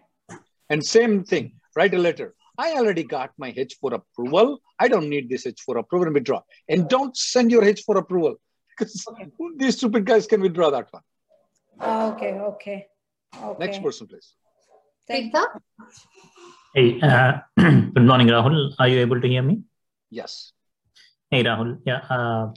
And 0.69 0.85
same 0.85 1.23
thing, 1.23 1.53
write 1.75 1.93
a 1.93 1.97
letter. 1.97 2.35
I 2.57 2.73
already 2.73 3.03
got 3.03 3.31
my 3.37 3.51
H4 3.51 3.93
approval. 3.93 4.59
I 4.79 4.87
don't 4.87 5.09
need 5.09 5.29
this 5.29 5.45
H4 5.45 5.79
approval 5.79 6.07
and 6.07 6.13
withdraw. 6.13 6.41
And 6.67 6.89
don't 6.89 7.15
send 7.15 7.51
your 7.51 7.61
H4 7.61 7.97
approval 7.97 8.35
because 8.77 9.05
okay. 9.09 9.27
these 9.57 9.77
stupid 9.77 10.05
guys 10.05 10.25
can 10.27 10.41
withdraw 10.41 10.69
that 10.71 10.87
one. 10.91 11.03
Okay, 11.81 12.33
okay. 12.33 12.87
okay. 13.43 13.65
Next 13.65 13.83
person, 13.83 14.07
please. 14.07 14.33
Thank 15.07 15.33
you. 15.33 15.47
Hey, 16.73 16.99
uh, 17.01 17.39
good 17.57 18.05
morning, 18.05 18.27
Rahul. 18.27 18.73
Are 18.79 18.87
you 18.87 18.99
able 18.99 19.21
to 19.21 19.27
hear 19.27 19.41
me? 19.41 19.61
Yes. 20.09 20.51
Hey, 21.29 21.43
Rahul. 21.43 21.79
Yeah, 21.85 22.01
uh, 22.09 22.51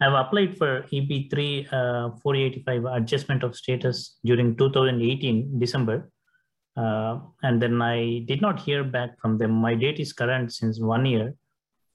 I've 0.00 0.12
applied 0.12 0.56
for 0.58 0.82
EB3 0.92 1.66
uh, 1.72 2.10
485 2.22 2.84
adjustment 2.84 3.42
of 3.42 3.56
status 3.56 4.18
during 4.24 4.56
2018 4.56 5.58
December. 5.58 6.10
Uh, 6.78 7.18
and 7.42 7.60
then 7.60 7.82
I 7.82 8.20
did 8.26 8.40
not 8.40 8.60
hear 8.60 8.84
back 8.84 9.20
from 9.20 9.36
them. 9.36 9.50
My 9.50 9.74
date 9.74 9.98
is 9.98 10.12
current 10.12 10.52
since 10.52 10.78
one 10.78 11.04
year. 11.06 11.34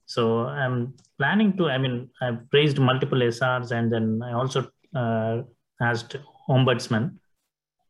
So 0.06 0.40
I'm 0.40 0.92
planning 1.18 1.56
to, 1.56 1.70
I 1.70 1.78
mean, 1.78 2.10
I've 2.20 2.40
raised 2.52 2.78
multiple 2.78 3.18
SRs 3.18 3.70
and 3.70 3.90
then 3.90 4.20
I 4.22 4.32
also 4.34 4.68
uh, 4.94 5.42
asked 5.80 6.16
Ombudsman. 6.50 7.16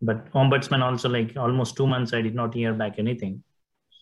But 0.00 0.30
Ombudsman 0.32 0.82
also 0.82 1.08
like 1.08 1.36
almost 1.36 1.76
two 1.76 1.86
months, 1.86 2.12
I 2.12 2.22
did 2.22 2.36
not 2.36 2.54
hear 2.54 2.72
back 2.72 2.98
anything. 2.98 3.42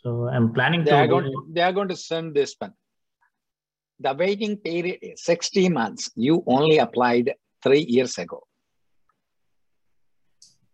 So 0.02 0.28
I'm 0.28 0.52
planning 0.52 0.84
they 0.84 0.90
to. 0.90 0.96
Are 0.96 1.06
going, 1.06 1.32
they 1.50 1.62
are 1.62 1.72
going 1.72 1.88
to 1.88 1.96
send 1.96 2.34
this 2.34 2.54
one. 2.58 2.74
The 4.00 4.12
waiting 4.12 4.56
period 4.58 4.98
is 5.00 5.22
60 5.24 5.68
months. 5.70 6.10
You 6.14 6.42
only 6.46 6.78
applied 6.78 7.32
three 7.62 7.86
years 7.88 8.18
ago. 8.18 8.42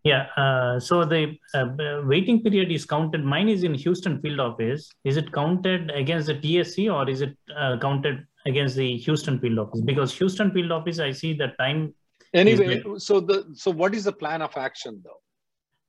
Yeah, 0.09 0.23
uh, 0.43 0.81
so 0.81 1.05
the 1.05 1.37
uh, 1.55 1.67
waiting 2.13 2.43
period 2.43 2.71
is 2.73 2.85
counted. 2.87 3.25
Mine 3.25 3.49
is 3.49 3.63
in 3.63 3.75
Houston 3.75 4.21
field 4.23 4.41
office. 4.41 4.91
Is 5.05 5.17
it 5.19 5.33
counted 5.33 5.91
against 5.91 6.29
the 6.29 6.35
TSC 6.35 6.93
or 6.93 7.09
is 7.11 7.21
it 7.21 7.37
uh, 7.55 7.77
counted 7.79 8.27
against 8.47 8.77
the 8.77 8.97
Houston 8.97 9.39
field 9.39 9.59
office? 9.59 9.83
Because 9.83 10.17
Houston 10.19 10.51
field 10.53 10.73
office, 10.73 10.99
I 10.99 11.11
see 11.13 11.35
the 11.35 11.49
time. 11.59 11.95
Anyway, 12.33 12.83
so 12.97 13.21
the 13.21 13.39
so 13.55 13.71
what 13.71 13.95
is 13.95 14.05
the 14.05 14.13
plan 14.23 14.41
of 14.41 14.57
action 14.57 15.03
though? 15.05 15.21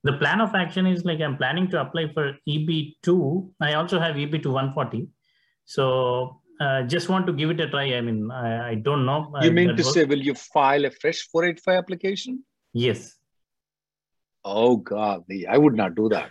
The 0.02 0.14
plan 0.18 0.40
of 0.40 0.54
action 0.54 0.86
is 0.86 1.04
like 1.04 1.20
I'm 1.20 1.36
planning 1.36 1.70
to 1.70 1.80
apply 1.80 2.12
for 2.12 2.34
EB2. 2.48 3.50
I 3.60 3.74
also 3.74 3.98
have 4.00 4.16
EB2 4.16 4.46
140. 4.46 5.06
So 5.64 6.40
uh, 6.60 6.82
just 6.82 7.08
want 7.08 7.26
to 7.26 7.32
give 7.32 7.50
it 7.50 7.60
a 7.60 7.68
try. 7.70 7.86
I 7.94 8.00
mean, 8.00 8.30
I, 8.30 8.70
I 8.70 8.74
don't 8.74 9.06
know. 9.06 9.32
You 9.42 9.50
mean 9.50 9.76
to 9.76 9.84
say, 9.84 10.04
will 10.04 10.24
you 10.30 10.34
file 10.34 10.84
a 10.84 10.90
fresh 10.90 11.26
485 11.32 11.78
application? 11.78 12.44
Yes. 12.72 13.19
Oh 14.44 14.76
God, 14.76 15.24
I 15.48 15.58
would 15.58 15.74
not 15.74 15.94
do 15.94 16.08
that. 16.10 16.30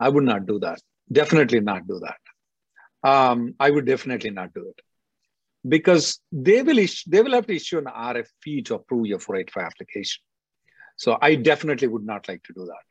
I 0.00 0.08
would 0.08 0.24
not 0.24 0.46
do 0.46 0.58
that. 0.60 0.80
Definitely 1.10 1.60
not 1.60 1.86
do 1.86 2.00
that. 2.00 3.08
Um, 3.08 3.54
I 3.60 3.70
would 3.70 3.84
definitely 3.84 4.30
not 4.30 4.54
do 4.54 4.68
it 4.68 4.80
because 5.66 6.20
they 6.32 6.62
will 6.62 6.78
issue, 6.78 7.10
they 7.10 7.22
will 7.22 7.32
have 7.32 7.46
to 7.46 7.54
issue 7.54 7.78
an 7.78 7.84
RFP 7.84 8.64
to 8.66 8.74
approve 8.76 9.06
your 9.06 9.18
485 9.18 9.64
application. 9.64 10.22
So 10.96 11.18
I 11.20 11.34
definitely 11.34 11.88
would 11.88 12.04
not 12.04 12.28
like 12.28 12.42
to 12.44 12.52
do 12.54 12.64
that. 12.66 12.86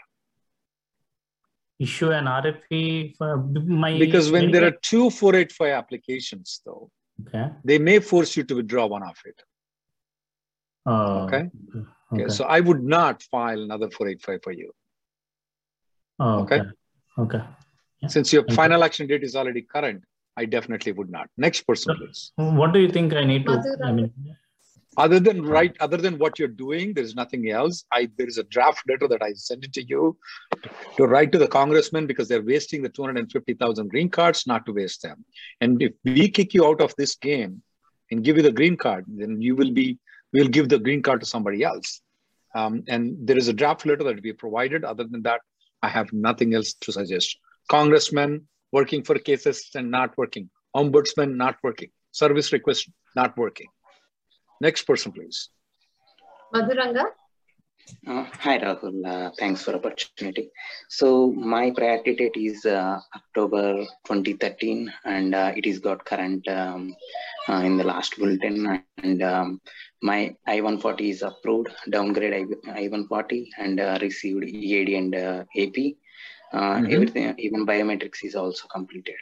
Issue 1.80 2.12
an 2.12 2.26
RFP 2.26 3.18
for 3.18 3.38
my 3.38 3.98
because 3.98 4.32
when 4.32 4.52
there 4.52 4.66
are 4.66 4.78
two 4.82 5.10
485 5.10 5.72
applications, 5.72 6.62
though, 6.66 6.92
okay, 7.28 7.50
they 7.64 7.80
may 7.80 8.00
force 8.00 8.38
you 8.38 8.44
to 8.44 8.56
withdraw 8.56 8.86
one 8.86 9.04
of 9.04 9.18
it. 9.26 9.42
Oh, 10.86 11.24
okay. 11.24 11.50
Okay. 12.14 12.30
So 12.30 12.46
I 12.46 12.60
would 12.60 12.84
not 12.84 13.24
file 13.24 13.62
another 13.62 13.90
485 13.90 14.40
for 14.44 14.52
you. 14.52 14.72
Oh, 16.20 16.42
okay. 16.42 16.62
Okay. 17.18 17.42
Yeah. 18.02 18.08
Since 18.08 18.34
your 18.34 18.44
Thank 18.44 18.56
final 18.56 18.80
you. 18.80 18.86
action 18.86 19.08
date 19.08 19.24
is 19.24 19.36
already 19.36 19.62
current, 19.62 20.04
I 20.36 20.46
definitely 20.46 20.92
would 20.92 21.10
not. 21.10 21.30
Next 21.38 21.62
person, 21.62 21.96
please. 21.96 22.32
What 22.36 22.74
do 22.74 22.80
you 22.80 22.90
think 22.90 23.14
I 23.14 23.24
need 23.24 23.46
to? 23.46 23.78
I 23.84 23.92
mean, 23.92 24.12
other 24.98 25.20
than 25.20 25.44
right, 25.44 25.76
other 25.80 25.98
than 25.98 26.18
what 26.18 26.38
you're 26.38 26.48
doing, 26.48 26.94
there's 26.94 27.16
nothing 27.16 27.50
else. 27.50 27.86
I 27.92 28.10
there 28.18 28.28
is 28.28 28.38
a 28.38 28.44
draft 28.44 28.84
letter 28.88 29.08
that 29.08 29.24
I 29.24 29.34
sent 29.34 29.66
it 29.66 29.74
to 29.74 29.84
you 29.84 30.18
to 30.98 31.08
write 31.08 31.32
to 31.32 31.38
the 31.40 31.48
congressman 31.48 32.08
because 32.08 32.28
they're 32.28 32.44
wasting 32.44 32.82
the 32.84 32.90
250,000 32.90 33.90
green 33.90 34.10
cards, 34.10 34.46
not 34.46 34.66
to 34.66 34.74
waste 34.74 35.02
them. 35.02 35.26
And 35.62 35.82
if 35.82 35.94
we 36.04 36.30
kick 36.30 36.54
you 36.54 36.66
out 36.68 36.82
of 36.82 36.94
this 36.98 37.16
game 37.16 37.62
and 38.12 38.24
give 38.24 38.38
you 38.38 38.44
the 38.44 38.52
green 38.52 38.78
card, 38.78 39.06
then 39.08 39.42
you 39.42 39.56
will 39.56 39.72
be 39.72 39.98
we'll 40.34 40.48
give 40.48 40.70
the 40.70 40.80
green 40.80 41.02
card 41.02 41.20
to 41.22 41.26
somebody 41.26 41.64
else. 41.64 42.02
Um, 42.56 42.84
and 42.88 43.16
there 43.28 43.38
is 43.38 43.48
a 43.48 43.54
draft 43.54 43.86
letter 43.86 44.04
that 44.04 44.22
we 44.22 44.34
provided. 44.34 44.84
Other 44.84 45.06
than 45.06 45.24
that, 45.24 45.42
I 45.82 45.90
have 45.90 46.12
nothing 46.14 46.54
else 46.54 46.74
to 46.82 46.92
suggest. 46.92 47.38
Congressmen 47.70 48.48
working 48.72 49.04
for 49.04 49.16
cases 49.16 49.70
and 49.76 49.90
not 49.90 50.18
working. 50.18 50.50
Ombudsman 50.76 51.36
not 51.36 51.58
working. 51.64 51.90
Service 52.12 52.52
request 52.52 52.90
not 53.16 53.38
working. 53.38 53.68
Next 54.62 54.84
person, 54.84 55.12
please. 55.12 55.50
Madhuranga. 56.54 57.06
Uh, 58.08 58.26
hi 58.40 58.58
Rahul, 58.60 59.06
uh, 59.06 59.32
thanks 59.38 59.62
for 59.64 59.76
opportunity. 59.76 60.52
So 60.90 61.32
my 61.32 61.72
priority 61.72 62.16
date 62.16 62.38
is 62.38 62.66
uh, 62.66 63.00
October 63.16 63.86
2013 64.06 64.92
and 65.06 65.36
uh, 65.36 65.52
it 65.56 65.66
is 65.66 65.80
got 65.80 66.06
current 66.06 66.48
um, 66.48 66.96
uh, 67.50 67.62
in 67.68 67.78
the 67.78 67.84
last 67.84 68.18
bulletin 68.18 68.84
and 69.04 69.24
um, 69.24 69.62
my 70.02 70.36
I-140 70.48 71.02
is 71.02 71.22
approved, 71.24 71.70
downgrade 71.90 72.56
I-140 72.68 73.48
and 73.58 73.80
uh, 73.80 73.98
received 74.02 74.46
EAD 74.46 74.90
and 74.90 75.16
AP. 75.16 75.96
Mm-hmm. 76.54 76.94
Everything, 76.94 77.36
even 77.38 77.66
biometrics 77.66 78.24
is 78.24 78.36
also 78.36 78.68
completed. 78.68 79.16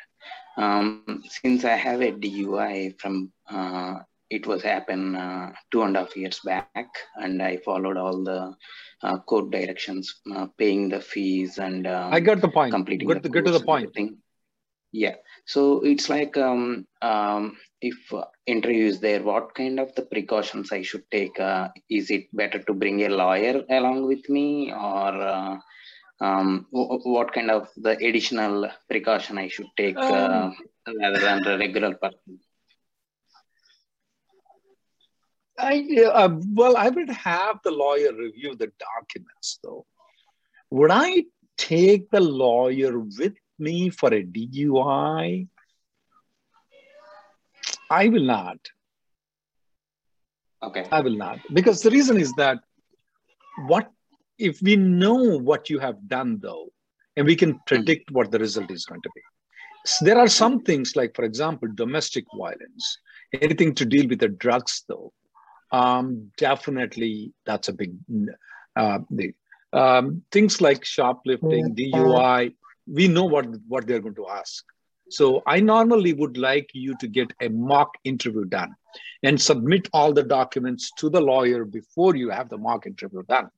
Um, 0.57 1.23
since 1.27 1.63
I 1.65 1.75
have 1.75 2.01
a 2.01 2.11
DUI 2.11 2.99
from 2.99 3.31
it 4.37 4.47
was 4.47 4.61
happened 4.63 5.15
uh, 5.17 5.47
two 5.71 5.83
and 5.83 5.95
a 5.95 6.01
half 6.01 6.15
years 6.15 6.39
back 6.51 6.89
and 7.23 7.41
i 7.49 7.57
followed 7.67 7.97
all 7.97 8.23
the 8.31 8.41
uh, 9.03 9.17
court 9.29 9.51
directions 9.51 10.21
uh, 10.35 10.47
paying 10.57 10.89
the 10.89 11.01
fees 11.11 11.57
and 11.57 11.87
um, 11.95 12.13
i 12.13 12.19
got 12.19 12.41
the 12.41 12.53
point 12.57 12.71
completing 12.71 13.07
get, 13.07 13.23
the, 13.23 13.29
get 13.29 13.45
to 13.45 13.51
the 13.59 13.65
point 13.71 13.93
thing. 13.93 14.17
Yeah. 14.91 15.15
So 15.45 15.81
it's 15.81 16.09
like 16.09 16.37
um, 16.37 16.85
um, 17.01 17.57
if 17.81 17.95
uh, 18.13 18.25
interview 18.45 18.85
is 18.87 18.99
there, 18.99 19.23
what 19.23 19.55
kind 19.55 19.79
of 19.79 19.95
the 19.95 20.03
precautions 20.03 20.71
I 20.71 20.81
should 20.81 21.09
take? 21.09 21.39
Uh, 21.39 21.69
is 21.89 22.11
it 22.11 22.25
better 22.33 22.59
to 22.59 22.73
bring 22.73 23.03
a 23.03 23.09
lawyer 23.09 23.63
along 23.69 24.05
with 24.07 24.27
me, 24.29 24.71
or 24.71 25.11
uh, 25.21 25.57
um, 26.19 26.67
what 26.71 27.33
kind 27.33 27.49
of 27.49 27.69
the 27.77 27.91
additional 27.91 28.69
precaution 28.89 29.37
I 29.37 29.47
should 29.47 29.69
take 29.77 29.97
uh, 29.97 30.51
um, 30.51 30.57
rather 30.99 31.19
than 31.19 31.43
the 31.43 31.57
regular 31.57 31.95
person? 31.95 32.39
I 35.61 36.03
uh, 36.05 36.37
well, 36.53 36.75
I 36.75 36.89
would 36.89 37.09
have 37.09 37.59
the 37.63 37.71
lawyer 37.71 38.13
review 38.13 38.55
the 38.55 38.71
documents, 38.79 39.59
though. 39.63 39.85
Would 40.71 40.91
I 40.91 41.25
take 41.57 42.09
the 42.09 42.19
lawyer 42.19 42.97
with 42.99 43.35
me 43.59 43.89
for 43.89 44.13
a 44.13 44.23
DUI? 44.23 45.47
I 47.89 48.07
will 48.07 48.23
not. 48.23 48.59
Okay. 50.63 50.87
I 50.91 51.01
will 51.01 51.17
not. 51.17 51.39
Because 51.53 51.81
the 51.81 51.91
reason 51.91 52.17
is 52.17 52.31
that 52.33 52.59
what 53.67 53.91
if 54.37 54.61
we 54.61 54.75
know 54.75 55.37
what 55.37 55.69
you 55.69 55.79
have 55.79 56.07
done 56.07 56.39
though, 56.41 56.69
and 57.15 57.25
we 57.25 57.35
can 57.35 57.59
predict 57.67 58.11
what 58.11 58.31
the 58.31 58.39
result 58.39 58.71
is 58.71 58.85
going 58.85 59.01
to 59.01 59.09
be. 59.13 59.21
So 59.85 60.05
there 60.05 60.17
are 60.17 60.27
some 60.27 60.61
things 60.61 60.95
like, 60.95 61.15
for 61.15 61.25
example, 61.25 61.67
domestic 61.73 62.25
violence, 62.35 62.97
anything 63.33 63.73
to 63.75 63.85
deal 63.85 64.07
with 64.07 64.19
the 64.19 64.29
drugs 64.29 64.83
though. 64.87 65.11
Um, 65.71 66.31
definitely 66.37 67.33
that's 67.45 67.69
a 67.69 67.73
big 67.73 67.95
uh, 68.75 68.99
um, 69.73 70.23
things 70.31 70.61
like 70.61 70.83
shoplifting, 70.83 71.75
DUI, 71.75 72.53
we 72.87 73.07
know 73.07 73.25
what, 73.25 73.45
what 73.67 73.87
they're 73.87 74.01
going 74.01 74.15
to 74.15 74.27
ask. 74.27 74.65
So 75.09 75.43
I 75.45 75.59
normally 75.59 76.13
would 76.13 76.37
like 76.37 76.69
you 76.73 76.95
to 76.99 77.07
get 77.07 77.33
a 77.41 77.49
mock 77.49 77.91
interview 78.03 78.45
done 78.45 78.75
and 79.23 79.41
submit 79.41 79.89
all 79.93 80.13
the 80.13 80.23
documents 80.23 80.91
to 80.97 81.09
the 81.09 81.21
lawyer 81.21 81.65
before 81.65 82.15
you 82.15 82.29
have 82.29 82.49
the 82.49 82.57
mock 82.57 82.85
interview 82.85 83.23
done. 83.23 83.49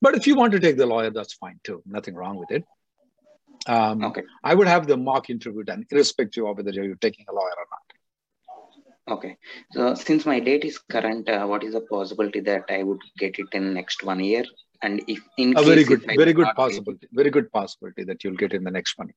But 0.00 0.16
if 0.16 0.26
you 0.26 0.34
want 0.34 0.52
to 0.52 0.60
take 0.60 0.76
the 0.76 0.86
lawyer, 0.86 1.10
that's 1.10 1.34
fine 1.34 1.60
too. 1.64 1.82
Nothing 1.86 2.14
wrong 2.14 2.36
with 2.36 2.50
it. 2.50 2.64
Um, 3.66 4.04
okay. 4.04 4.22
I 4.42 4.54
would 4.54 4.66
have 4.66 4.86
the 4.86 4.96
mock 4.96 5.30
interview 5.30 5.62
done, 5.62 5.86
irrespective 5.90 6.44
of 6.44 6.56
whether 6.56 6.72
you're 6.72 6.96
taking 6.96 7.24
a 7.28 7.32
lawyer 7.32 7.44
or 7.44 7.66
not. 7.70 7.91
Okay. 9.14 9.36
So 9.72 9.94
since 9.94 10.24
my 10.32 10.38
date 10.40 10.64
is 10.64 10.78
current, 10.78 11.28
uh, 11.28 11.44
what 11.46 11.62
is 11.64 11.74
the 11.74 11.82
possibility 11.82 12.40
that 12.50 12.64
I 12.76 12.82
would 12.82 13.02
get 13.18 13.38
it 13.38 13.48
in 13.52 13.74
next 13.74 14.02
one 14.02 14.20
year? 14.20 14.44
And 14.82 15.02
if 15.06 15.20
in 15.38 15.56
a 15.56 15.62
very 15.62 15.84
good, 15.84 16.02
very 16.22 16.32
good 16.32 16.52
possibility, 16.56 17.06
very 17.12 17.30
good 17.30 17.52
possibility 17.52 18.04
that 18.04 18.24
you'll 18.24 18.40
get 18.44 18.52
in 18.52 18.64
the 18.64 18.70
next 18.70 18.98
one. 18.98 19.10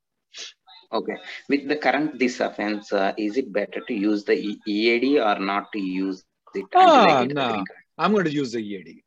Okay. 0.91 1.17
With 1.49 1.67
the 1.67 1.77
current 1.77 2.19
this 2.19 2.39
offense, 2.39 2.91
uh, 2.93 3.13
is 3.17 3.37
it 3.37 3.51
better 3.51 3.81
to 3.87 3.93
use 3.93 4.23
the 4.23 4.35
EAD 4.67 5.19
or 5.29 5.39
not 5.39 5.71
to 5.73 5.79
use 5.79 6.23
it? 6.53 6.65
Ah, 6.75 7.25
no. 7.27 7.63
I'm 7.97 8.11
going 8.11 8.25
to 8.25 8.31
use 8.31 8.51
the 8.51 8.59
EAD. 8.59 9.01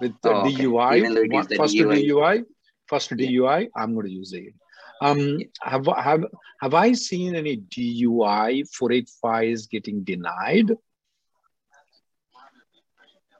With 0.00 0.14
the 0.22 0.30
oh, 0.30 0.46
okay. 0.46 0.64
DUI, 0.64 1.48
the 1.48 1.56
first 1.56 1.74
DUI. 1.74 2.04
DUI, 2.08 2.44
first. 2.86 3.10
DUI, 3.10 3.68
I'm 3.76 3.94
going 3.94 4.06
to 4.06 4.12
use 4.12 4.30
the 4.30 4.38
EAD. 4.38 4.54
Um, 5.00 5.38
have, 5.62 5.86
have, 5.86 6.24
have 6.60 6.74
I 6.74 6.92
seen 6.92 7.34
any 7.34 7.56
DUI 7.58 8.64
485s 8.70 9.68
getting 9.68 10.04
denied? 10.04 10.70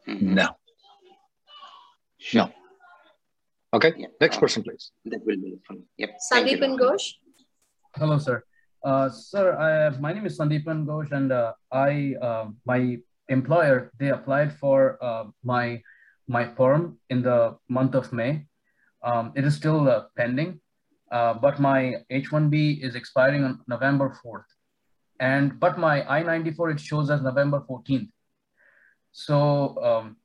Mm 0.06 0.18
-hmm. 0.18 0.34
No. 0.34 0.48
No. 2.34 2.50
Okay. 3.72 3.92
Yeah. 3.96 4.10
Next 4.20 4.38
person, 4.38 4.62
please. 4.62 4.92
That 5.06 5.24
will 5.24 5.40
be 5.40 5.58
fun. 5.66 5.82
Yep. 5.96 6.10
Sandeepan 6.30 6.76
Ghosh. 6.76 7.16
Hello, 7.96 8.18
sir. 8.18 8.44
Uh, 8.84 9.08
sir, 9.08 9.54
I, 9.54 9.94
my 9.98 10.12
name 10.12 10.26
is 10.26 10.38
Sandeepan 10.38 10.84
Ghosh, 10.84 11.10
and 11.12 11.30
uh, 11.30 11.54
I 11.70 12.14
uh, 12.20 12.50
my 12.66 12.98
employer 13.28 13.94
they 13.98 14.10
applied 14.10 14.52
for 14.58 14.98
uh, 15.00 15.30
my 15.42 15.80
my 16.26 16.44
firm 16.44 16.98
in 17.08 17.22
the 17.22 17.56
month 17.68 17.94
of 17.94 18.12
May. 18.12 18.46
Um, 19.02 19.32
it 19.34 19.44
is 19.44 19.54
still 19.54 19.88
uh, 19.88 20.10
pending, 20.16 20.61
uh, 21.12 21.34
but 21.34 21.60
my 21.60 21.96
H-1B 22.08 22.82
is 22.82 22.94
expiring 22.94 23.44
on 23.44 23.60
November 23.68 24.18
4th. 24.24 24.48
And 25.20 25.60
but 25.60 25.78
my 25.78 26.02
I-94 26.10 26.72
it 26.72 26.80
shows 26.80 27.10
as 27.10 27.20
November 27.20 27.62
14th. 27.68 28.08
So 29.12 29.76
um, 29.84 30.16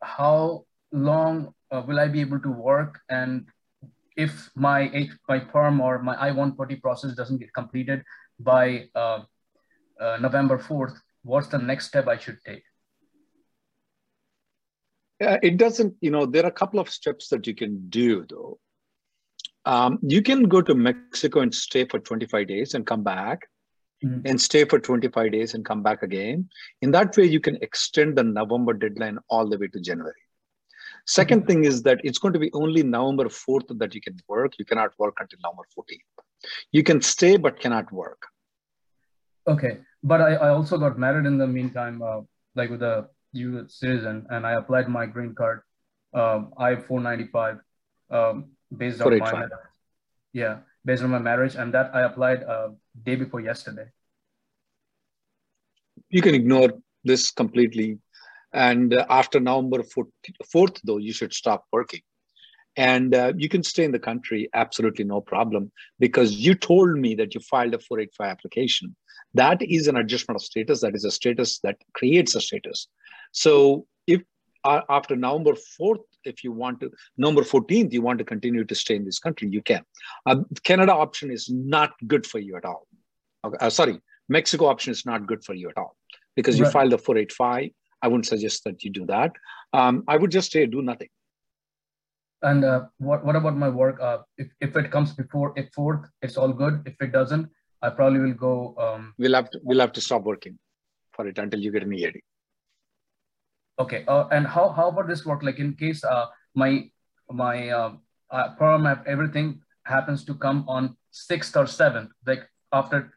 how 0.00 0.66
long 0.92 1.52
uh, 1.72 1.82
will 1.86 1.98
I 1.98 2.06
be 2.06 2.20
able 2.20 2.38
to 2.40 2.48
work? 2.48 3.00
And 3.10 3.48
if 4.16 4.50
my 4.54 4.88
H, 4.94 5.10
my 5.28 5.40
perm 5.40 5.80
or 5.80 6.00
my 6.00 6.14
I-140 6.28 6.80
process 6.80 7.14
doesn't 7.16 7.38
get 7.38 7.52
completed 7.52 8.04
by 8.38 8.88
uh, 8.94 9.22
uh, 10.00 10.18
November 10.20 10.58
4th, 10.58 10.96
what's 11.24 11.48
the 11.48 11.58
next 11.58 11.88
step 11.88 12.06
I 12.06 12.18
should 12.18 12.38
take? 12.46 12.62
It 15.18 15.56
doesn't, 15.56 15.94
you 16.00 16.10
know, 16.10 16.24
there 16.26 16.44
are 16.44 16.48
a 16.48 16.52
couple 16.52 16.78
of 16.78 16.88
steps 16.88 17.28
that 17.28 17.46
you 17.46 17.54
can 17.54 17.88
do 17.88 18.24
though. 18.28 18.58
Um, 19.66 19.98
you 20.02 20.22
can 20.22 20.44
go 20.44 20.60
to 20.60 20.74
Mexico 20.74 21.40
and 21.40 21.54
stay 21.54 21.86
for 21.86 21.98
25 21.98 22.48
days 22.48 22.74
and 22.74 22.86
come 22.86 23.02
back 23.02 23.48
mm-hmm. 24.04 24.20
and 24.26 24.40
stay 24.40 24.64
for 24.64 24.78
25 24.78 25.32
days 25.32 25.54
and 25.54 25.64
come 25.64 25.82
back 25.82 26.02
again. 26.02 26.48
In 26.82 26.90
that 26.90 27.16
way, 27.16 27.24
you 27.24 27.40
can 27.40 27.56
extend 27.62 28.16
the 28.16 28.24
November 28.24 28.74
deadline 28.74 29.18
all 29.28 29.48
the 29.48 29.58
way 29.58 29.68
to 29.68 29.80
January. 29.80 30.14
Second 31.06 31.40
mm-hmm. 31.40 31.46
thing 31.48 31.64
is 31.64 31.82
that 31.82 32.00
it's 32.04 32.18
going 32.18 32.34
to 32.34 32.38
be 32.38 32.50
only 32.52 32.82
November 32.82 33.24
4th 33.24 33.78
that 33.78 33.94
you 33.94 34.00
can 34.00 34.16
work. 34.28 34.52
You 34.58 34.64
cannot 34.64 34.90
work 34.98 35.16
until 35.20 35.38
November 35.42 35.64
14th. 35.76 36.24
You 36.72 36.82
can 36.82 37.00
stay 37.00 37.36
but 37.36 37.60
cannot 37.60 37.90
work. 37.92 38.22
Okay. 39.46 39.78
But 40.02 40.20
I, 40.20 40.34
I 40.34 40.48
also 40.50 40.78
got 40.78 40.98
married 40.98 41.26
in 41.26 41.38
the 41.38 41.46
meantime, 41.46 42.02
uh, 42.02 42.20
like 42.54 42.70
with 42.70 42.82
a 42.82 43.08
U.S. 43.32 43.74
citizen, 43.74 44.26
and 44.30 44.46
I 44.46 44.52
applied 44.52 44.88
my 44.88 45.06
green 45.06 45.34
card, 45.34 45.62
um, 46.12 46.52
I-495, 46.58 47.60
um, 48.10 48.50
based 48.76 49.00
on 49.00 49.18
my 49.18 49.32
marriage. 49.32 49.50
Yeah, 50.32 50.58
based 50.84 51.02
on 51.02 51.10
my 51.10 51.18
marriage. 51.18 51.54
And 51.54 51.72
that 51.74 51.94
I 51.94 52.02
applied 52.02 52.42
uh, 52.44 52.70
day 53.02 53.16
before 53.16 53.40
yesterday. 53.40 53.86
You 56.10 56.22
can 56.22 56.34
ignore 56.34 56.70
this 57.04 57.30
completely 57.30 57.98
and 58.54 58.94
uh, 58.94 59.04
after 59.10 59.40
November 59.40 59.82
4th, 59.82 60.80
though, 60.84 60.98
you 60.98 61.12
should 61.12 61.34
stop 61.34 61.64
working. 61.72 62.00
And 62.76 63.14
uh, 63.14 63.32
you 63.36 63.48
can 63.48 63.62
stay 63.64 63.84
in 63.84 63.92
the 63.92 63.98
country, 63.98 64.48
absolutely 64.54 65.04
no 65.04 65.20
problem, 65.20 65.72
because 65.98 66.32
you 66.32 66.54
told 66.54 66.96
me 66.96 67.14
that 67.16 67.34
you 67.34 67.40
filed 67.40 67.74
a 67.74 67.78
485 67.78 68.30
application. 68.30 68.96
That 69.34 69.60
is 69.60 69.88
an 69.88 69.96
adjustment 69.96 70.36
of 70.36 70.42
status. 70.42 70.80
That 70.80 70.94
is 70.94 71.04
a 71.04 71.10
status 71.10 71.58
that 71.60 71.76
creates 71.94 72.36
a 72.36 72.40
status. 72.40 72.86
So 73.32 73.86
if 74.06 74.22
uh, 74.62 74.82
after 74.88 75.16
November 75.16 75.54
4th, 75.80 76.04
if 76.26 76.44
you 76.44 76.52
want 76.52 76.80
to, 76.80 76.90
number 77.16 77.42
14th, 77.42 77.92
you 77.92 78.02
want 78.02 78.18
to 78.18 78.24
continue 78.24 78.64
to 78.64 78.74
stay 78.74 78.96
in 78.96 79.04
this 79.04 79.18
country, 79.18 79.48
you 79.48 79.62
can. 79.62 79.82
Uh, 80.26 80.36
Canada 80.62 80.92
option 80.92 81.30
is 81.30 81.50
not 81.50 81.92
good 82.06 82.26
for 82.26 82.38
you 82.38 82.56
at 82.56 82.64
all. 82.64 82.86
Okay, 83.44 83.56
uh, 83.60 83.70
sorry, 83.70 84.00
Mexico 84.28 84.66
option 84.66 84.90
is 84.90 85.04
not 85.04 85.26
good 85.26 85.44
for 85.44 85.54
you 85.54 85.68
at 85.68 85.76
all 85.76 85.96
because 86.36 86.58
you 86.58 86.64
right. 86.64 86.72
filed 86.72 86.92
a 86.92 86.98
485 86.98 87.70
I 88.04 88.08
wouldn't 88.08 88.26
suggest 88.26 88.64
that 88.64 88.84
you 88.84 88.90
do 88.90 89.06
that. 89.06 89.32
Um, 89.72 90.04
I 90.06 90.18
would 90.18 90.30
just 90.30 90.52
say 90.52 90.66
do 90.66 90.82
nothing. 90.82 91.08
And 92.42 92.62
uh, 92.62 92.82
what 92.98 93.24
what 93.24 93.36
about 93.36 93.56
my 93.56 93.70
work? 93.70 93.98
Uh, 94.08 94.18
if 94.36 94.48
if 94.60 94.76
it 94.76 94.90
comes 94.90 95.14
before 95.14 95.54
if 95.56 95.70
fourth, 95.72 96.10
it's 96.20 96.36
all 96.36 96.52
good. 96.52 96.82
If 96.84 97.00
it 97.00 97.12
doesn't, 97.12 97.48
I 97.80 97.88
probably 97.88 98.20
will 98.20 98.34
go. 98.34 98.74
Um, 98.78 99.14
we'll 99.16 99.38
have 99.38 99.48
to 99.52 99.60
we'll 99.62 99.80
have 99.80 99.92
to 99.92 100.02
stop 100.02 100.24
working 100.24 100.58
for 101.12 101.26
it 101.26 101.38
until 101.38 101.60
you 101.60 101.72
get 101.72 101.82
an 101.82 101.94
EAD. 101.94 102.20
Okay. 103.78 104.04
Uh, 104.06 104.26
and 104.30 104.46
how 104.46 104.68
how 104.70 104.88
about 104.88 105.08
this 105.08 105.24
work? 105.24 105.42
Like 105.42 105.58
in 105.58 105.74
case 105.74 106.04
uh, 106.04 106.26
my 106.54 106.90
my 107.30 107.68
uh, 107.70 107.92
uh, 108.30 108.48
perm 108.54 108.86
everything 109.06 109.60
happens 109.84 110.24
to 110.24 110.34
come 110.34 110.64
on 110.68 110.96
sixth 111.10 111.56
or 111.56 111.66
seventh, 111.66 112.10
like 112.26 112.48
after 112.72 113.14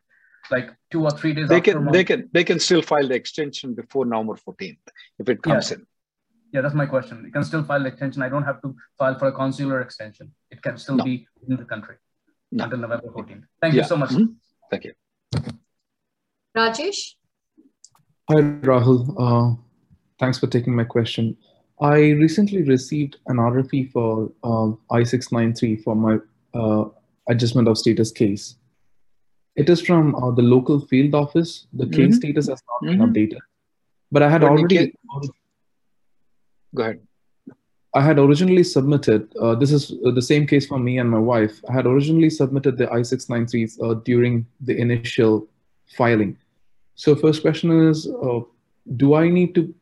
like 0.51 0.73
two 0.91 1.03
or 1.03 1.11
three 1.11 1.33
days 1.33 1.49
they 1.49 1.61
can 1.61 1.91
they 1.91 2.03
can 2.03 2.29
they 2.31 2.43
can 2.43 2.59
still 2.59 2.81
file 2.81 3.07
the 3.07 3.15
extension 3.15 3.73
before 3.73 4.05
november 4.05 4.35
14th 4.35 4.77
if 5.19 5.29
it 5.29 5.41
comes 5.41 5.71
yeah. 5.71 5.77
in 5.77 5.87
yeah 6.53 6.61
that's 6.61 6.75
my 6.75 6.85
question 6.85 7.23
you 7.25 7.31
can 7.31 7.43
still 7.43 7.63
file 7.63 7.83
the 7.83 7.89
extension 7.93 8.21
i 8.21 8.29
don't 8.29 8.43
have 8.43 8.61
to 8.61 8.75
file 8.97 9.17
for 9.19 9.27
a 9.27 9.31
consular 9.31 9.81
extension 9.81 10.31
it 10.49 10.61
can 10.61 10.77
still 10.77 10.95
no. 10.95 11.03
be 11.03 11.27
in 11.47 11.57
the 11.57 11.65
country 11.65 11.95
no. 12.51 12.63
until 12.63 12.79
november 12.79 13.09
14th 13.09 13.43
thank 13.61 13.73
yeah. 13.73 13.81
you 13.81 13.87
so 13.87 13.97
much 13.97 14.11
mm-hmm. 14.11 14.31
thank 14.71 14.85
you 14.85 14.93
rajesh 16.57 17.01
hi 18.31 18.41
rahul 18.71 19.01
uh, 19.25 19.47
thanks 20.19 20.39
for 20.39 20.47
taking 20.47 20.75
my 20.75 20.83
question 20.83 21.35
i 21.81 21.97
recently 22.23 22.63
received 22.63 23.17
an 23.27 23.37
rfe 23.37 23.91
for 23.91 24.31
uh, 24.43 24.95
i693 24.95 25.83
for 25.83 25.95
my 25.95 26.17
uh, 26.53 26.85
adjustment 27.29 27.67
of 27.67 27.77
status 27.77 28.11
case 28.11 28.55
it 29.57 29.69
is 29.69 29.81
from 29.81 30.13
uh, 30.15 30.31
the 30.31 30.43
local 30.43 30.79
field 30.79 31.15
office. 31.15 31.65
The 31.73 31.87
case 31.87 32.17
status 32.17 32.47
has 32.47 32.61
not 32.69 32.81
been 32.81 32.99
mm-hmm. 32.99 33.11
updated. 33.11 33.39
But 34.11 34.21
I 34.21 34.29
had 34.29 34.43
already. 34.43 34.93
Go 36.75 36.83
ahead. 36.83 36.99
I 37.95 38.01
had 38.01 38.19
originally 38.19 38.63
submitted, 38.63 39.35
uh, 39.37 39.55
this 39.55 39.71
is 39.71 39.91
the 40.03 40.21
same 40.21 40.45
case 40.45 40.67
for 40.67 40.77
me 40.77 40.99
and 40.99 41.09
my 41.09 41.17
wife. 41.17 41.59
I 41.67 41.73
had 41.73 41.87
originally 41.87 42.29
submitted 42.29 42.77
the 42.77 42.87
I-693s 42.91 43.81
uh, 43.81 43.95
during 44.05 44.45
the 44.61 44.77
initial 44.77 45.47
filing. 45.97 46.37
So 46.93 47.15
first 47.15 47.41
question 47.41 47.71
is, 47.89 48.07
uh, 48.07 48.41
do 48.97 49.15
I 49.15 49.29
need 49.29 49.55
to 49.55 49.73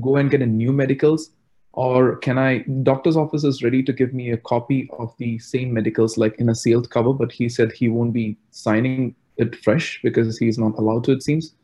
go 0.00 0.16
and 0.16 0.30
get 0.30 0.42
a 0.42 0.46
new 0.46 0.72
medicals 0.72 1.30
or 1.78 2.16
can 2.16 2.38
I, 2.38 2.64
doctor's 2.82 3.16
office 3.16 3.44
is 3.44 3.62
ready 3.62 3.84
to 3.84 3.92
give 3.92 4.12
me 4.12 4.32
a 4.32 4.36
copy 4.36 4.90
of 4.98 5.14
the 5.18 5.38
same 5.38 5.72
medicals 5.72 6.18
like 6.18 6.34
in 6.40 6.48
a 6.48 6.54
sealed 6.54 6.90
cover, 6.90 7.12
but 7.12 7.30
he 7.30 7.48
said 7.48 7.70
he 7.70 7.88
won't 7.88 8.12
be 8.12 8.36
signing 8.50 9.14
it 9.36 9.54
fresh 9.62 10.00
because 10.02 10.36
he's 10.38 10.58
not 10.58 10.76
allowed 10.76 11.04
to, 11.04 11.12
it 11.12 11.22
seems. 11.22 11.54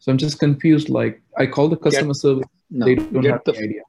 So 0.00 0.10
I'm 0.10 0.18
just 0.18 0.40
confused. 0.40 0.88
Like 0.88 1.22
I 1.36 1.46
call 1.46 1.68
the 1.68 1.76
customer 1.76 2.14
get, 2.14 2.16
service, 2.16 2.46
no, 2.70 2.86
they 2.86 2.96
don't 2.96 3.24
have 3.26 3.44
the 3.44 3.56
idea. 3.56 3.82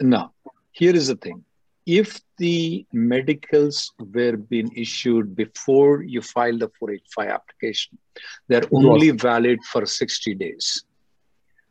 No, 0.00 0.32
here 0.70 0.94
is 0.94 1.08
the 1.08 1.16
thing. 1.16 1.44
If 1.86 2.20
the 2.38 2.86
medicals 2.92 3.92
were 3.98 4.36
being 4.36 4.70
issued 4.76 5.34
before 5.34 6.02
you 6.02 6.22
file 6.22 6.56
the 6.56 6.70
485 6.78 7.28
application, 7.30 7.98
they're 8.46 8.68
only 8.72 9.10
valid 9.10 9.58
for 9.64 9.84
60 9.84 10.34
days. 10.36 10.84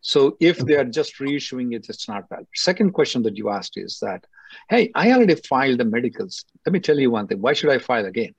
So 0.04 0.36
if 0.42 0.58
they 0.58 0.76
are 0.76 0.84
just 0.84 1.18
reissuing 1.20 1.74
it, 1.74 1.88
it's 1.88 2.10
not 2.10 2.28
valid. 2.28 2.46
Second 2.54 2.92
question 2.92 3.24
that 3.24 3.38
you 3.38 3.50
asked 3.50 3.78
is 3.78 4.00
that, 4.02 4.26
hey, 4.70 4.92
I 4.94 5.14
already 5.14 5.36
filed 5.36 5.80
the 5.80 5.86
medicals. 5.86 6.44
Let 6.66 6.74
me 6.74 6.82
tell 6.82 7.00
you 7.00 7.10
one 7.10 7.26
thing. 7.28 7.42
Why 7.42 7.54
should 7.54 7.70
I 7.70 7.78
file 7.78 8.06
again? 8.06 8.36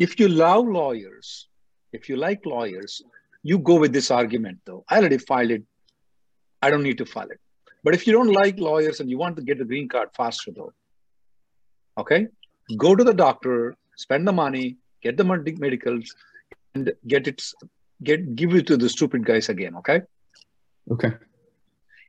If 0.00 0.18
you 0.18 0.28
love 0.28 0.66
lawyers, 0.66 1.46
if 1.92 2.08
you 2.08 2.16
like 2.16 2.44
lawyers, 2.44 3.00
you 3.44 3.60
go 3.60 3.76
with 3.76 3.92
this 3.92 4.10
argument 4.10 4.58
though. 4.64 4.84
I 4.88 4.98
already 4.98 5.18
filed 5.18 5.52
it. 5.52 5.62
I 6.60 6.70
don't 6.70 6.82
need 6.82 6.98
to 6.98 7.06
file 7.06 7.30
it. 7.30 7.40
But 7.84 7.94
if 7.94 8.04
you 8.04 8.12
don't 8.12 8.32
like 8.32 8.58
lawyers 8.58 8.98
and 8.98 9.08
you 9.08 9.16
want 9.16 9.36
to 9.36 9.42
get 9.42 9.58
the 9.58 9.64
green 9.64 9.88
card 9.88 10.08
faster 10.12 10.50
though, 10.50 10.72
okay, 11.96 12.26
go 12.76 12.96
to 12.96 13.04
the 13.04 13.14
doctor, 13.14 13.76
spend 13.96 14.26
the 14.26 14.32
money, 14.32 14.76
get 15.02 15.16
the 15.16 15.24
medicals, 15.24 16.16
and 16.74 16.92
get 17.06 17.28
it, 17.28 17.40
get 18.02 18.34
give 18.34 18.56
it 18.56 18.66
to 18.66 18.76
the 18.76 18.88
stupid 18.88 19.24
guys 19.24 19.48
again. 19.48 19.76
Okay. 19.76 20.00
Okay. 20.90 21.12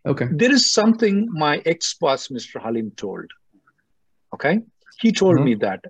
Okay. 0.05 0.27
There 0.31 0.51
is 0.51 0.71
something 0.71 1.27
my 1.31 1.61
ex-boss, 1.65 2.29
Mr. 2.29 2.61
Halim, 2.61 2.91
told. 2.91 3.25
Okay. 4.33 4.61
He 4.99 5.11
told 5.11 5.35
mm-hmm. 5.35 5.45
me 5.45 5.55
that 5.55 5.83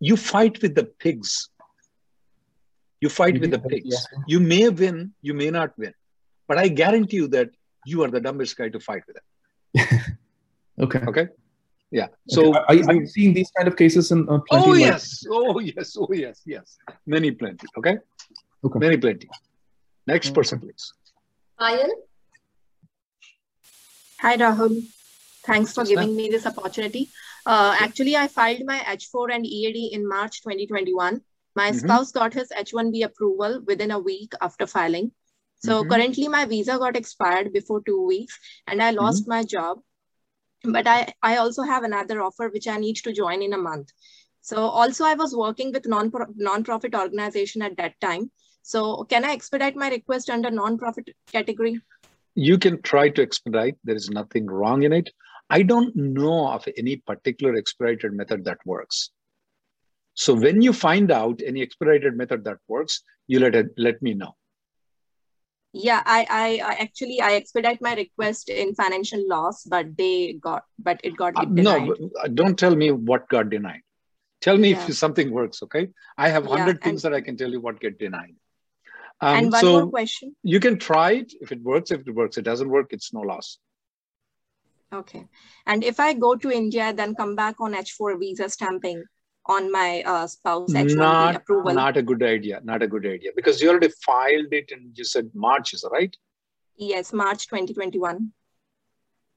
you 0.00 0.16
fight 0.16 0.60
with 0.62 0.74
the 0.74 0.84
pigs. 0.84 1.48
You 3.00 3.08
fight 3.08 3.40
with 3.40 3.50
the 3.50 3.58
pigs. 3.58 3.94
Yeah. 3.94 4.22
You 4.26 4.40
may 4.40 4.68
win, 4.68 5.12
you 5.22 5.34
may 5.34 5.50
not 5.50 5.76
win. 5.78 5.94
But 6.48 6.58
I 6.58 6.68
guarantee 6.68 7.16
you 7.16 7.28
that 7.28 7.50
you 7.86 8.02
are 8.02 8.10
the 8.10 8.20
dumbest 8.20 8.56
guy 8.56 8.68
to 8.70 8.80
fight 8.80 9.02
with 9.06 9.16
them. 9.18 10.18
okay. 10.80 11.00
Okay. 11.06 11.28
Yeah. 11.90 12.08
So 12.28 12.48
okay. 12.48 12.58
are, 12.58 12.88
are 12.90 12.94
you 12.94 13.06
seeing 13.06 13.34
these 13.34 13.50
kind 13.56 13.68
of 13.68 13.76
cases 13.76 14.10
in 14.10 14.28
uh, 14.28 14.38
plenty? 14.48 14.70
Oh 14.70 14.74
yes. 14.74 15.24
Oh 15.30 15.58
yes. 15.60 15.96
Oh 15.98 16.08
yes. 16.12 16.42
Yes. 16.44 16.76
Many 17.06 17.30
plenty. 17.30 17.66
Okay. 17.78 17.98
Okay. 18.64 18.78
Many 18.78 18.96
plenty. 18.96 19.28
Next 20.06 20.34
person, 20.34 20.60
please. 20.60 20.92
Ayal. 21.60 21.90
Hi 24.20 24.36
Rahul. 24.36 24.82
Thanks 25.46 25.72
for 25.72 25.84
giving 25.84 26.16
me 26.16 26.28
this 26.28 26.46
opportunity. 26.46 27.10
Uh, 27.46 27.76
actually, 27.78 28.16
I 28.16 28.26
filed 28.26 28.62
my 28.64 28.78
H4 28.78 29.34
and 29.34 29.46
EAD 29.46 29.92
in 29.92 30.08
March 30.08 30.42
2021. 30.42 31.20
My 31.54 31.70
mm-hmm. 31.70 31.78
spouse 31.78 32.10
got 32.10 32.34
his 32.34 32.48
H1B 32.48 33.04
approval 33.04 33.62
within 33.66 33.92
a 33.92 33.98
week 33.98 34.32
after 34.40 34.66
filing. 34.66 35.12
So 35.58 35.80
mm-hmm. 35.80 35.90
currently 35.90 36.28
my 36.28 36.44
visa 36.44 36.76
got 36.78 36.96
expired 36.96 37.52
before 37.52 37.82
two 37.82 38.04
weeks 38.04 38.38
and 38.66 38.82
I 38.82 38.90
lost 38.90 39.22
mm-hmm. 39.22 39.30
my 39.30 39.44
job. 39.44 39.78
But 40.64 40.88
I, 40.88 41.12
I 41.22 41.36
also 41.36 41.62
have 41.62 41.84
another 41.84 42.20
offer 42.22 42.48
which 42.48 42.66
I 42.66 42.78
need 42.78 42.96
to 42.96 43.12
join 43.12 43.42
in 43.42 43.52
a 43.52 43.58
month. 43.58 43.92
So 44.40 44.56
also 44.56 45.04
I 45.04 45.14
was 45.14 45.36
working 45.36 45.72
with 45.72 45.86
non 45.86 46.10
non-profit 46.34 46.94
organization 46.94 47.62
at 47.62 47.76
that 47.76 48.00
time. 48.00 48.30
So 48.66 49.04
can 49.04 49.26
I 49.26 49.32
expedite 49.32 49.76
my 49.76 49.90
request 49.90 50.30
under 50.30 50.50
non-profit 50.50 51.10
category? 51.30 51.80
You 52.34 52.56
can 52.56 52.80
try 52.80 53.10
to 53.10 53.20
expedite. 53.20 53.76
There 53.84 53.94
is 53.94 54.08
nothing 54.08 54.46
wrong 54.46 54.84
in 54.84 54.92
it. 54.94 55.10
I 55.50 55.62
don't 55.62 55.94
know 55.94 56.48
of 56.48 56.66
any 56.78 56.96
particular 56.96 57.56
expedited 57.56 58.14
method 58.14 58.46
that 58.46 58.58
works. 58.64 59.10
So 60.14 60.32
when 60.32 60.62
you 60.62 60.72
find 60.72 61.10
out 61.10 61.42
any 61.44 61.60
expedited 61.60 62.16
method 62.16 62.44
that 62.44 62.56
works, 62.66 63.02
you 63.26 63.38
let 63.38 63.54
it, 63.54 63.68
let 63.76 64.00
me 64.00 64.14
know 64.14 64.34
yeah 65.74 66.02
I, 66.06 66.26
I, 66.30 66.70
I 66.70 66.74
actually 66.74 67.20
i 67.20 67.34
expedite 67.34 67.82
my 67.82 67.94
request 67.94 68.48
in 68.48 68.74
financial 68.74 69.28
loss 69.28 69.64
but 69.64 69.96
they 69.98 70.34
got 70.34 70.62
but 70.78 71.00
it 71.02 71.16
got 71.16 71.36
uh, 71.36 71.46
no 71.48 71.96
uh, 72.22 72.28
don't 72.28 72.56
tell 72.56 72.76
me 72.76 72.92
what 72.92 73.28
got 73.28 73.50
denied 73.50 73.82
tell 74.40 74.56
me 74.56 74.70
yeah. 74.70 74.86
if 74.86 74.96
something 74.96 75.32
works 75.32 75.62
okay 75.64 75.88
i 76.16 76.28
have 76.28 76.46
100 76.46 76.78
yeah, 76.78 76.84
things 76.84 77.02
that 77.02 77.12
i 77.12 77.20
can 77.20 77.36
tell 77.36 77.50
you 77.50 77.60
what 77.60 77.80
get 77.80 77.98
denied 77.98 78.36
um, 79.20 79.36
and 79.36 79.52
one 79.52 79.60
so 79.60 79.72
more 79.72 79.90
question 79.90 80.34
you 80.42 80.60
can 80.60 80.78
try 80.78 81.12
it 81.12 81.32
if 81.40 81.52
it 81.52 81.62
works 81.62 81.90
if 81.90 82.06
it 82.06 82.14
works 82.14 82.36
it 82.36 82.42
doesn't 82.42 82.68
work 82.68 82.92
it's 82.92 83.12
no 83.12 83.20
loss 83.20 83.58
okay 84.92 85.26
and 85.66 85.84
if 85.84 85.98
i 85.98 86.12
go 86.12 86.34
to 86.34 86.50
india 86.50 86.92
then 86.92 87.14
come 87.14 87.34
back 87.34 87.60
on 87.60 87.74
h4 87.74 88.18
visa 88.18 88.48
stamping 88.48 89.02
on 89.46 89.70
my 89.70 90.02
uh, 90.06 90.26
spouse 90.26 90.72
H1B 90.72 90.96
not, 90.96 91.36
approval. 91.36 91.74
Not 91.74 91.96
a 91.96 92.02
good 92.02 92.22
idea. 92.22 92.60
Not 92.64 92.82
a 92.82 92.86
good 92.86 93.04
idea 93.04 93.30
because 93.36 93.60
you 93.60 93.68
already 93.68 93.90
filed 94.04 94.52
it 94.52 94.70
and 94.72 94.96
you 94.96 95.04
said 95.04 95.30
March, 95.34 95.74
is 95.74 95.84
right? 95.92 96.16
Yes, 96.76 97.12
March 97.12 97.46
2021. 97.48 98.32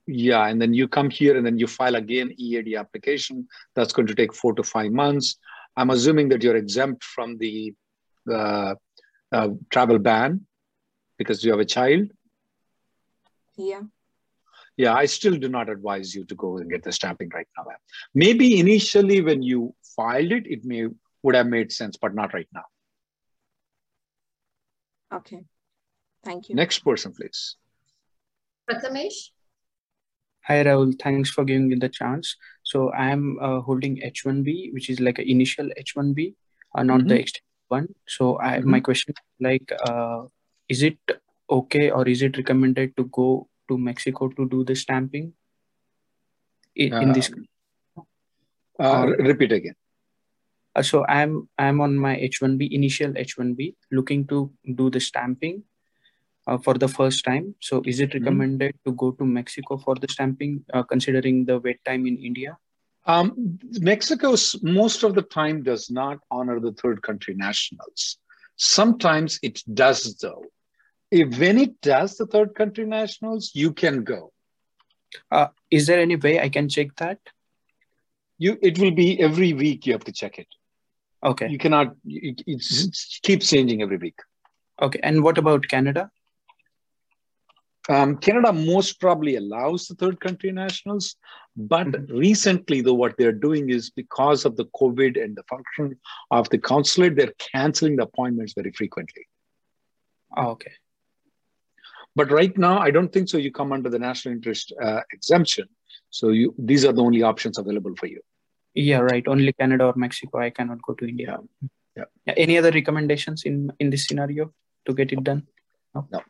Yeah, 0.08 0.48
and 0.48 0.62
then 0.62 0.74
you 0.74 0.88
come 0.88 1.10
here 1.10 1.36
and 1.36 1.46
then 1.46 1.60
you 1.60 1.68
file 1.68 1.96
again 1.96 2.34
EAD 2.38 2.76
application. 2.76 3.48
That's 3.76 3.92
going 3.92 4.08
to 4.08 4.16
take 4.16 4.34
four 4.34 4.54
to 4.54 4.64
five 4.64 4.92
months. 4.92 5.36
I'm 5.76 5.90
assuming 5.90 6.30
that 6.30 6.42
you're 6.42 6.56
exempt 6.56 7.04
from 7.04 7.38
the 7.38 7.74
uh, 8.32 8.76
uh, 9.32 9.50
travel 9.70 10.00
ban 10.00 10.46
because 11.18 11.44
you 11.44 11.52
have 11.52 11.60
a 11.60 11.66
child. 11.66 12.10
Yeah 13.58 13.82
yeah, 14.78 14.94
I 14.94 15.08
still 15.08 15.36
do 15.36 15.50
not 15.50 15.70
advise 15.70 16.14
you 16.14 16.24
to 16.26 16.36
go 16.36 16.58
and 16.58 16.70
get 16.70 16.84
the 16.84 16.92
stamping 16.92 17.30
right 17.34 17.48
now. 17.58 17.66
Maybe 18.14 18.60
initially 18.60 19.22
when 19.22 19.42
you 19.42 19.74
filed 19.96 20.32
it, 20.32 20.46
it 20.46 20.64
may 20.64 20.86
would 21.24 21.36
have 21.36 21.48
made 21.48 21.72
sense, 21.72 21.98
but 21.98 22.14
not 22.14 22.34
right 22.34 22.48
now. 22.54 22.66
Okay, 25.12 25.44
thank 26.24 26.48
you. 26.48 26.56
Next 26.56 26.80
person, 26.80 27.12
please. 27.12 27.56
Prathamesh. 28.70 29.32
Hi 30.44 30.64
Rahul, 30.64 30.98
thanks 31.02 31.30
for 31.32 31.44
giving 31.44 31.68
me 31.68 31.76
the 31.76 31.90
chance. 31.90 32.36
So 32.64 32.92
I 32.92 33.10
am 33.10 33.38
uh, 33.42 33.62
holding 33.62 33.98
H1B, 33.98 34.74
which 34.74 34.90
is 34.90 35.00
like 35.00 35.18
an 35.18 35.28
initial 35.28 35.70
H1B, 35.78 36.36
uh, 36.78 36.84
not 36.84 37.00
mm-hmm. 37.00 37.08
the 37.10 37.20
extended 37.20 37.47
one. 37.68 37.88
So 38.08 38.40
I, 38.40 38.60
mm-hmm. 38.60 38.70
my 38.72 38.80
question 38.80 39.14
like, 39.40 39.72
uh, 39.88 40.24
is 40.70 40.84
it 40.84 40.98
okay 41.50 41.92
or 41.92 42.08
is 42.08 42.22
it 42.22 42.38
recommended 42.38 42.96
to 42.98 43.06
go 43.06 43.48
to 43.70 43.78
Mexico 43.78 44.30
to 44.30 44.48
do 44.48 44.64
the 44.64 44.76
stamping 44.76 45.34
in, 46.76 46.94
in 46.94 47.14
this? 47.14 47.32
Uh, 48.80 49.08
repeat 49.20 49.52
again. 49.52 49.76
Uh, 50.76 50.84
so 50.84 51.06
I'm 51.08 51.50
I'm 51.58 51.82
on 51.82 51.98
my 51.98 52.16
H1B 52.16 52.70
initial 52.72 53.12
H1B 53.14 53.76
looking 53.92 54.28
to 54.28 54.52
do 54.76 54.92
the 54.92 55.00
stamping 55.00 55.64
uh, 56.46 56.58
for 56.58 56.76
the 56.76 56.88
first 56.88 57.26
time. 57.26 57.56
So 57.60 57.82
is 57.86 58.00
it 58.00 58.12
mm-hmm. 58.12 58.24
recommended 58.24 58.76
mm-hmm. 58.76 58.90
to 58.92 58.96
go 58.96 59.12
to 59.12 59.26
Mexico 59.26 59.78
for 59.78 59.96
the 59.96 60.08
stamping, 60.08 60.64
uh, 60.74 60.84
considering 60.84 61.46
the 61.46 61.60
wait 61.60 61.84
time 61.84 62.06
in 62.06 62.18
India? 62.18 62.58
Um, 63.08 63.58
Mexico 63.80 64.36
most 64.62 65.04
of 65.04 65.16
the 65.16 65.22
time 65.22 65.64
does 65.64 65.90
not 65.90 66.20
honor 66.30 66.60
the 66.60 66.74
third 66.74 67.02
country 67.02 67.34
nationals. 67.36 68.18
Sometimes 68.58 69.40
it 69.42 69.64
does, 69.74 70.18
though 70.18 70.44
if 71.12 71.40
when 71.40 71.58
it 71.58 71.80
does 71.82 72.18
the 72.18 72.26
third 72.26 72.56
country 72.56 72.86
nationals, 72.86 73.52
you 73.54 73.74
can 73.74 74.04
go. 74.04 74.32
Uh, 75.32 75.48
is 75.72 75.88
there 75.88 76.00
any 76.00 76.16
way 76.16 76.40
I 76.40 76.50
can 76.50 76.68
check 76.68 76.96
that? 76.98 77.20
You, 78.38 78.58
it 78.62 78.78
will 78.78 78.92
be 78.92 79.20
every 79.20 79.54
week. 79.54 79.86
You 79.86 79.94
have 79.94 80.04
to 80.04 80.12
check 80.12 80.38
it. 80.38 80.48
Okay. 81.24 81.48
You 81.48 81.58
cannot. 81.58 81.96
It, 82.06 82.44
it 82.46 82.96
keeps 83.24 83.50
changing 83.50 83.82
every 83.82 83.98
week. 83.98 84.20
Okay. 84.82 85.00
And 85.02 85.24
what 85.24 85.38
about 85.38 85.68
Canada? 85.68 86.12
Um, 87.90 88.18
Canada 88.18 88.52
most 88.52 89.00
probably 89.00 89.38
allows 89.38 89.88
the 89.88 89.96
third 89.96 90.20
country 90.20 90.52
nationals, 90.52 91.16
but 91.56 91.88
mm-hmm. 91.88 92.18
recently, 92.18 92.82
though, 92.82 92.94
what 92.94 93.16
they're 93.18 93.32
doing 93.32 93.70
is 93.70 93.90
because 93.90 94.46
of 94.46 94.58
the 94.58 94.66
COVID 94.80 95.22
and 95.22 95.36
the 95.36 95.44
function 95.44 95.98
of 96.30 96.50
the 96.50 96.58
consulate, 96.58 97.16
they're 97.16 97.34
canceling 97.54 97.96
the 97.96 98.04
appointments 98.04 98.54
very 98.54 98.72
frequently. 98.72 99.26
Oh, 100.36 100.50
okay. 100.50 100.74
But 102.16 102.32
right 102.32 102.56
now, 102.58 102.80
I 102.80 102.92
don't 102.92 103.14
think 103.14 103.30
so. 103.30 103.38
You 103.38 103.52
come 103.52 103.72
under 103.72 103.90
the 103.90 104.00
national 104.00 104.34
interest 104.34 104.74
uh, 104.82 105.02
exemption. 105.14 105.68
So 106.10 106.30
you 106.30 106.54
these 106.58 106.84
are 106.86 106.94
the 106.94 107.04
only 107.04 107.22
options 107.22 107.58
available 107.58 107.96
for 107.96 108.08
you. 108.08 108.22
Yeah, 108.74 109.00
right. 109.00 109.28
Only 109.28 109.54
Canada 109.54 109.86
or 109.86 109.94
Mexico. 109.96 110.40
I 110.40 110.50
cannot 110.50 110.82
go 110.82 110.94
to 110.94 111.08
India. 111.08 111.38
Yeah. 111.96 112.04
yeah. 112.26 112.34
Any 112.38 112.58
other 112.58 112.72
recommendations 112.72 113.44
in 113.44 113.72
in 113.80 113.90
this 113.90 114.08
scenario 114.08 114.52
to 114.86 114.94
get 114.94 115.12
it 115.12 115.24
done? 115.24 115.48
No. 115.94 116.22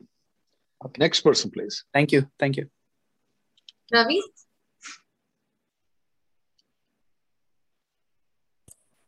Okay. 0.88 1.04
Next 1.04 1.20
person, 1.20 1.52
please. 1.52 1.84
Thank 1.94 2.16
you. 2.16 2.32
Thank 2.40 2.56
you. 2.56 2.72
Ravi? 3.92 4.22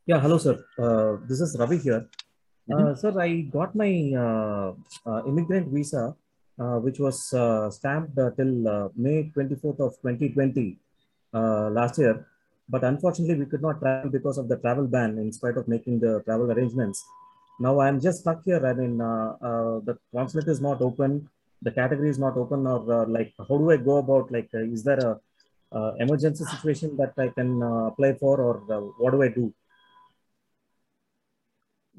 Yeah, 0.06 0.20
hello, 0.20 0.38
sir. 0.38 0.60
Uh, 0.78 1.24
this 1.28 1.40
is 1.40 1.56
Ravi 1.56 1.78
here. 1.78 2.04
Mm 2.68 2.76
-hmm. 2.76 2.96
sir, 3.02 3.14
I 3.28 3.30
got 3.58 3.70
my 3.84 3.92
uh, 4.26 4.70
uh 5.10 5.22
immigrant 5.30 5.72
visa, 5.76 6.04
uh, 6.62 6.78
which 6.86 7.00
was 7.06 7.18
stamped 7.78 8.20
till 8.38 8.54
May 9.06 9.32
24th 9.34 9.80
of 9.88 9.92
2020 10.04 10.76
last 11.78 11.96
year. 12.02 12.16
But 12.74 12.84
unfortunately, 12.92 13.38
we 13.42 13.48
could 13.50 13.64
not 13.68 13.80
travel 13.82 14.12
because 14.18 14.38
of 14.42 14.46
the 14.52 14.58
travel 14.64 14.86
ban 14.86 15.18
in 15.24 15.32
spite 15.40 15.58
of 15.62 15.66
making 15.76 15.96
the 16.06 16.22
travel 16.28 16.52
arrangements. 16.54 17.00
Now 17.66 17.74
I'm 17.82 17.98
just 18.08 18.18
stuck 18.24 18.40
here. 18.50 18.62
I 18.72 18.74
mean, 18.80 18.94
the 19.88 19.96
consulate 20.14 20.50
is 20.56 20.62
not 20.68 20.78
open 20.90 21.12
the 21.62 21.72
category 21.72 22.10
is 22.10 22.20
not 22.20 22.38
open 22.38 22.66
or 22.66 22.82
uh, 22.98 23.06
like 23.08 23.34
how 23.48 23.58
do 23.58 23.72
i 23.72 23.78
go 23.78 23.98
about 23.98 24.32
like 24.32 24.50
uh, 24.54 24.66
is 24.76 24.84
there 24.84 25.00
a 25.10 25.20
uh, 25.78 25.92
emergency 26.00 26.46
situation 26.46 26.98
that 26.98 27.14
i 27.18 27.28
can 27.38 27.62
apply 27.92 28.14
for 28.22 28.36
or 28.48 28.54
what 29.02 29.12
do 29.12 29.22
i 29.22 29.28
do 29.28 29.54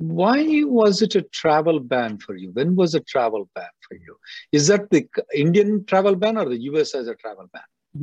why 0.01 0.63
was 0.65 1.03
it 1.03 1.15
a 1.15 1.21
travel 1.21 1.79
ban 1.79 2.17
for 2.17 2.35
you? 2.35 2.53
When 2.53 2.75
was 2.75 2.95
a 2.95 3.01
travel 3.01 3.51
ban 3.55 3.69
for 3.87 3.97
you? 3.97 4.17
Is 4.51 4.67
that 4.69 4.89
the 4.91 5.07
Indian 5.35 5.85
travel 5.85 6.17
ban 6.17 6.39
or 6.39 6.49
the 6.49 6.63
US 6.71 6.95
as 6.95 7.07
a 7.07 7.15
travel 7.15 7.47
ban? 7.53 7.63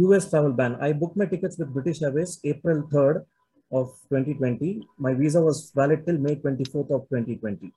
US 0.10 0.30
travel 0.30 0.54
ban. 0.54 0.78
I 0.80 0.94
booked 0.94 1.18
my 1.18 1.26
tickets 1.26 1.58
with 1.58 1.74
British 1.74 2.04
Airways 2.04 2.40
April 2.44 2.88
3rd 2.94 3.26
of 3.72 3.88
2020. 4.10 4.88
My 5.00 5.16
visa 5.16 5.42
was 5.42 5.72
valid 5.76 6.06
till 6.06 6.20
May 6.20 6.36
24th 6.36 6.92
of 6.92 7.10
2020. 7.10 7.72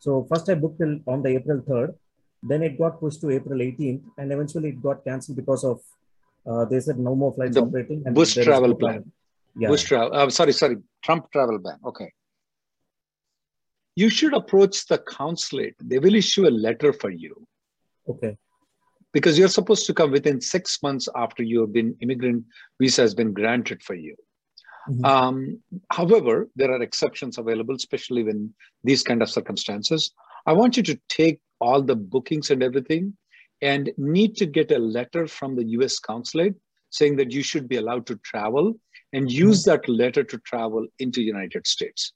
So 0.00 0.26
first 0.28 0.48
I 0.48 0.54
booked 0.54 0.80
till 0.80 0.98
on 1.06 1.22
the 1.22 1.28
April 1.28 1.60
3rd. 1.60 1.94
Then 2.42 2.62
it 2.62 2.78
got 2.78 3.00
pushed 3.00 3.20
to 3.22 3.30
April 3.30 3.58
18th 3.58 4.02
and 4.18 4.32
eventually 4.32 4.70
it 4.70 4.82
got 4.82 5.04
cancelled 5.04 5.36
because 5.36 5.64
of 5.64 5.80
uh, 6.46 6.64
they 6.64 6.80
said 6.80 6.98
no 6.98 7.14
more 7.14 7.32
flights 7.34 7.54
the 7.54 7.62
operating. 7.62 8.02
And 8.06 8.14
Bush 8.14 8.34
travel 8.34 8.74
plan. 8.74 9.12
Yeah. 9.56 9.68
Bush 9.68 9.84
travel. 9.84 10.14
Uh, 10.14 10.30
sorry, 10.30 10.52
sorry. 10.52 10.76
Trump 11.02 11.30
travel 11.30 11.58
ban. 11.58 11.78
Okay 11.84 12.12
you 13.96 14.08
should 14.08 14.34
approach 14.34 14.86
the 14.86 14.98
consulate. 14.98 15.74
They 15.80 15.98
will 15.98 16.14
issue 16.14 16.46
a 16.48 16.56
letter 16.66 16.92
for 16.92 17.10
you. 17.10 17.46
Okay. 18.08 18.36
Because 19.12 19.38
you're 19.38 19.48
supposed 19.48 19.86
to 19.86 19.94
come 19.94 20.10
within 20.12 20.40
six 20.40 20.82
months 20.82 21.08
after 21.16 21.42
you 21.42 21.60
have 21.60 21.72
been 21.72 21.96
immigrant 22.00 22.44
visa 22.80 23.02
has 23.02 23.14
been 23.14 23.32
granted 23.32 23.82
for 23.82 23.94
you. 23.94 24.16
Mm-hmm. 24.88 25.04
Um, 25.04 25.60
however, 25.90 26.48
there 26.56 26.72
are 26.72 26.82
exceptions 26.82 27.36
available, 27.36 27.74
especially 27.74 28.22
when 28.24 28.54
these 28.84 29.02
kind 29.02 29.20
of 29.22 29.30
circumstances. 29.30 30.12
I 30.46 30.52
want 30.52 30.76
you 30.76 30.82
to 30.84 30.98
take 31.08 31.40
all 31.60 31.82
the 31.82 31.96
bookings 31.96 32.50
and 32.50 32.62
everything 32.62 33.16
and 33.62 33.90
need 33.96 34.36
to 34.36 34.46
get 34.46 34.70
a 34.72 34.78
letter 34.78 35.26
from 35.26 35.54
the 35.54 35.64
US 35.76 35.98
consulate 35.98 36.54
saying 36.90 37.16
that 37.16 37.30
you 37.30 37.42
should 37.42 37.68
be 37.68 37.76
allowed 37.76 38.06
to 38.06 38.16
travel 38.16 38.74
and 39.12 39.30
use 39.30 39.64
that 39.64 39.88
letter 39.88 40.24
to 40.24 40.38
travel 40.38 40.86
into 40.98 41.22
United 41.22 41.66
States. 41.66 42.12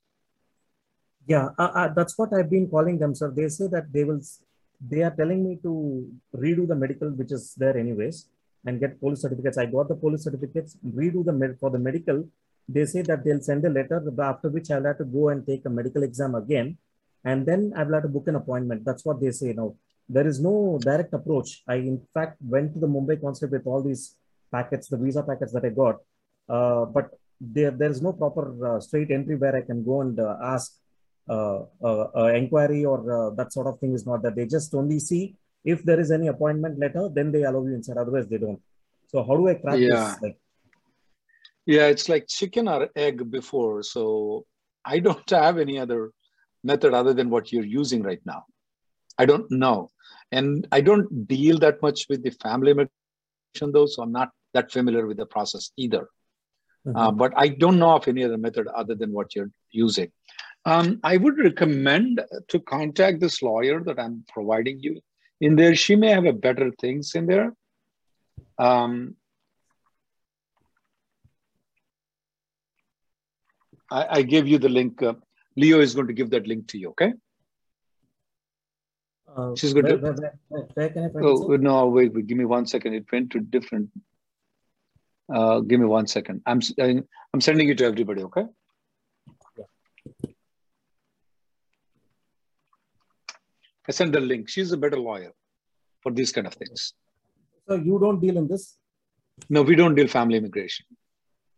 Yeah, 1.26 1.48
uh, 1.58 1.70
uh, 1.74 1.88
that's 1.94 2.18
what 2.18 2.32
I've 2.34 2.50
been 2.50 2.68
calling 2.68 2.98
them, 2.98 3.14
sir. 3.14 3.30
They 3.30 3.48
say 3.48 3.66
that 3.68 3.92
they 3.92 4.04
will, 4.04 4.20
they 4.86 5.02
are 5.02 5.10
telling 5.10 5.48
me 5.48 5.58
to 5.62 6.06
redo 6.36 6.68
the 6.68 6.74
medical, 6.74 7.08
which 7.10 7.32
is 7.32 7.54
there 7.54 7.76
anyways, 7.76 8.28
and 8.66 8.78
get 8.78 9.00
police 9.00 9.22
certificates. 9.22 9.56
I 9.56 9.66
got 9.66 9.88
the 9.88 9.94
police 9.94 10.24
certificates, 10.24 10.76
redo 10.86 11.24
the 11.24 11.32
med 11.32 11.58
for 11.58 11.70
the 11.70 11.78
medical. 11.78 12.28
They 12.68 12.84
say 12.84 13.02
that 13.02 13.24
they'll 13.24 13.40
send 13.40 13.64
a 13.64 13.70
letter 13.70 14.02
after 14.20 14.48
which 14.50 14.70
I'll 14.70 14.84
have 14.84 14.98
to 14.98 15.04
go 15.04 15.30
and 15.30 15.46
take 15.46 15.64
a 15.64 15.70
medical 15.70 16.02
exam 16.02 16.34
again, 16.34 16.76
and 17.24 17.46
then 17.46 17.72
I'll 17.76 17.92
have 17.92 18.02
to 18.02 18.08
book 18.08 18.28
an 18.28 18.36
appointment. 18.36 18.84
That's 18.84 19.04
what 19.04 19.20
they 19.20 19.30
say 19.30 19.52
now. 19.52 19.74
There 20.08 20.26
is 20.26 20.40
no 20.40 20.78
direct 20.82 21.14
approach. 21.14 21.62
I 21.66 21.76
in 21.76 22.00
fact 22.12 22.36
went 22.40 22.74
to 22.74 22.80
the 22.80 22.86
Mumbai 22.86 23.20
consulate 23.20 23.52
with 23.52 23.66
all 23.66 23.82
these 23.82 24.16
packets, 24.52 24.88
the 24.88 24.96
visa 24.96 25.22
packets 25.22 25.52
that 25.52 25.64
I 25.64 25.70
got, 25.70 25.96
uh, 26.48 26.84
but 26.86 27.10
there 27.40 27.70
there 27.70 27.90
is 27.90 28.00
no 28.02 28.12
proper 28.12 28.44
uh, 28.68 28.80
straight 28.80 29.10
entry 29.10 29.36
where 29.36 29.56
I 29.56 29.62
can 29.62 29.84
go 29.84 30.00
and 30.02 30.18
uh, 30.20 30.36
ask 30.42 30.78
uh, 31.28 31.60
uh, 31.82 32.06
uh, 32.14 32.32
inquiry 32.34 32.84
or 32.84 33.32
that 33.34 33.50
sort 33.52 33.66
of 33.66 33.78
thing 33.80 33.94
is 33.94 34.06
not 34.06 34.22
that 34.22 34.36
they 34.36 34.46
just 34.46 34.74
only 34.74 34.98
see 34.98 35.34
if 35.64 35.82
there 35.82 35.98
is 35.98 36.10
any 36.10 36.28
appointment 36.28 36.78
letter, 36.78 37.08
then 37.08 37.32
they 37.32 37.44
allow 37.44 37.64
you 37.64 37.74
inside. 37.74 37.96
Otherwise, 37.96 38.28
they 38.28 38.36
don't. 38.36 38.60
So 39.08 39.24
how 39.24 39.34
do 39.36 39.48
I 39.48 39.54
crack 39.54 39.78
yeah. 39.78 39.88
this? 39.88 40.22
Like, 40.22 40.38
yeah, 41.64 41.86
it's 41.86 42.10
like 42.10 42.26
chicken 42.28 42.68
or 42.68 42.90
egg 42.94 43.30
before. 43.30 43.82
So 43.82 44.44
I 44.84 44.98
don't 44.98 45.28
have 45.30 45.58
any 45.58 45.78
other 45.78 46.10
method 46.64 46.94
other 46.94 47.12
than 47.12 47.30
what 47.30 47.52
you're 47.52 47.64
using 47.64 48.02
right 48.02 48.20
now. 48.24 48.44
I 49.18 49.26
don't 49.26 49.50
know. 49.50 49.90
And 50.32 50.66
I 50.72 50.80
don't 50.80 51.28
deal 51.28 51.58
that 51.58 51.80
much 51.82 52.06
with 52.08 52.22
the 52.22 52.30
family 52.30 52.72
immigration 52.72 53.72
though, 53.72 53.86
so 53.86 54.02
I'm 54.02 54.12
not 54.12 54.30
that 54.54 54.72
familiar 54.72 55.06
with 55.06 55.18
the 55.18 55.26
process 55.26 55.70
either. 55.76 56.08
Mm-hmm. 56.86 56.96
Uh, 56.96 57.12
but 57.12 57.32
I 57.36 57.48
don't 57.48 57.78
know 57.78 57.94
of 57.94 58.08
any 58.08 58.24
other 58.24 58.38
method 58.38 58.66
other 58.68 58.94
than 58.94 59.12
what 59.12 59.34
you're 59.34 59.50
using. 59.70 60.10
Um, 60.66 61.00
I 61.02 61.16
would 61.16 61.38
recommend 61.38 62.22
to 62.48 62.60
contact 62.60 63.20
this 63.20 63.42
lawyer 63.42 63.80
that 63.84 63.98
I'm 63.98 64.24
providing 64.28 64.80
you. 64.80 65.00
In 65.40 65.56
there, 65.56 65.74
she 65.74 65.94
may 65.96 66.10
have 66.10 66.24
a 66.24 66.32
better 66.32 66.70
things 66.80 67.14
in 67.14 67.26
there. 67.26 67.52
Um, 68.58 69.16
I, 73.90 74.18
I 74.18 74.22
gave 74.22 74.46
you 74.46 74.58
the 74.58 74.68
link. 74.68 75.02
Uh, 75.02 75.14
Leo 75.56 75.80
is 75.80 75.94
going 75.94 76.06
to 76.08 76.12
give 76.12 76.30
that 76.30 76.46
link 76.46 76.66
to 76.68 76.78
you. 76.78 76.90
Okay. 76.90 77.12
Uh, 79.36 79.54
She's 79.56 79.72
going 79.72 79.86
where, 79.86 79.96
to. 79.96 80.02
Where, 80.02 80.38
where, 80.48 80.62
where 80.74 80.88
can 80.90 81.04
I 81.04 81.08
find 81.08 81.24
oh 81.24 81.56
no! 81.56 81.86
Wait, 81.86 82.12
wait, 82.12 82.26
give 82.26 82.38
me 82.38 82.44
one 82.44 82.66
second. 82.66 82.94
It 82.94 83.06
went 83.10 83.30
to 83.32 83.40
different. 83.40 83.90
Uh, 85.32 85.60
give 85.60 85.80
me 85.80 85.86
one 85.86 86.06
second. 86.06 86.42
I'm 86.46 86.60
I'm 87.32 87.40
sending 87.40 87.68
it 87.68 87.78
to 87.78 87.84
everybody. 87.84 88.22
Okay. 88.24 88.44
I 93.86 93.92
send 93.92 94.14
the 94.14 94.20
link. 94.20 94.48
She's 94.48 94.72
a 94.72 94.76
better 94.76 94.96
lawyer 94.96 95.32
for 96.00 96.12
these 96.12 96.32
kind 96.32 96.46
of 96.46 96.54
things. 96.54 96.94
So 97.68 97.74
you 97.74 97.98
don't 97.98 98.20
deal 98.20 98.38
in 98.38 98.48
this? 98.48 98.76
No, 99.50 99.62
we 99.62 99.74
don't 99.74 99.94
deal 99.94 100.08
family 100.08 100.38
immigration. 100.38 100.86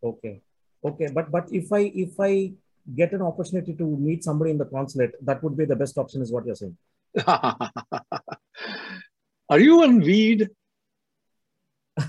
Okay. 0.02 0.40
Okay. 0.84 1.08
But 1.12 1.30
but 1.30 1.52
if 1.52 1.72
I 1.72 1.92
if 1.94 2.18
I 2.18 2.52
get 2.94 3.12
an 3.12 3.22
opportunity 3.22 3.74
to 3.74 3.84
meet 3.84 4.22
somebody 4.24 4.50
in 4.50 4.58
the 4.58 4.66
consulate, 4.66 5.12
that 5.24 5.42
would 5.42 5.56
be 5.56 5.64
the 5.64 5.76
best 5.76 5.98
option, 5.98 6.22
is 6.22 6.30
what 6.32 6.46
you're 6.46 6.54
saying. 6.54 6.76
Are 9.48 9.58
you 9.58 9.82
on 9.82 10.00
weed? 10.00 10.50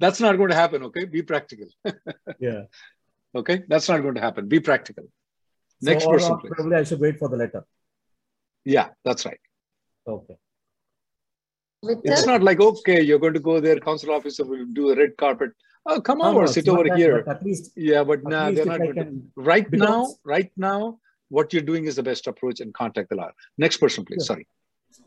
That's 0.00 0.20
not 0.20 0.36
going 0.36 0.50
to 0.50 0.56
happen, 0.56 0.82
okay? 0.84 1.04
Be 1.04 1.22
practical. 1.22 1.68
yeah. 2.40 2.62
Okay, 3.34 3.62
that's 3.66 3.88
not 3.88 4.02
going 4.02 4.14
to 4.16 4.20
happen. 4.20 4.46
Be 4.46 4.60
practical. 4.60 5.04
Next 5.80 6.04
so, 6.04 6.10
person, 6.10 6.38
Probably 6.38 6.76
I 6.76 6.82
should 6.84 7.00
wait 7.00 7.18
for 7.18 7.28
the 7.28 7.36
letter. 7.36 7.64
Yeah, 8.64 8.88
that's 9.04 9.24
right. 9.24 9.40
Okay. 10.06 10.34
It's 11.82 12.26
not 12.26 12.42
like, 12.42 12.60
okay, 12.60 13.00
you're 13.00 13.18
going 13.18 13.34
to 13.34 13.40
go 13.40 13.58
there, 13.58 13.80
council 13.80 14.12
officer 14.12 14.44
will 14.44 14.66
do 14.72 14.90
a 14.90 14.96
red 14.96 15.16
carpet. 15.16 15.50
Oh, 15.84 16.00
come 16.00 16.22
over, 16.22 16.46
sit 16.46 16.68
over 16.68 16.94
here. 16.96 17.24
At 17.26 17.42
least, 17.42 17.72
yeah, 17.74 18.04
but 18.04 18.22
now 18.22 18.48
nah, 18.48 18.50
they're 18.52 18.66
not 18.66 18.78
to. 18.78 19.22
Right 19.36 19.68
because... 19.68 19.88
now, 19.88 20.06
right 20.24 20.50
now, 20.56 20.98
what 21.28 21.52
you're 21.52 21.62
doing 21.62 21.86
is 21.86 21.96
the 21.96 22.02
best 22.02 22.26
approach 22.26 22.60
and 22.60 22.72
contact 22.72 23.08
the 23.10 23.16
lawyer. 23.16 23.32
Next 23.58 23.78
person, 23.78 24.04
please. 24.04 24.26
Sorry. 24.26 24.46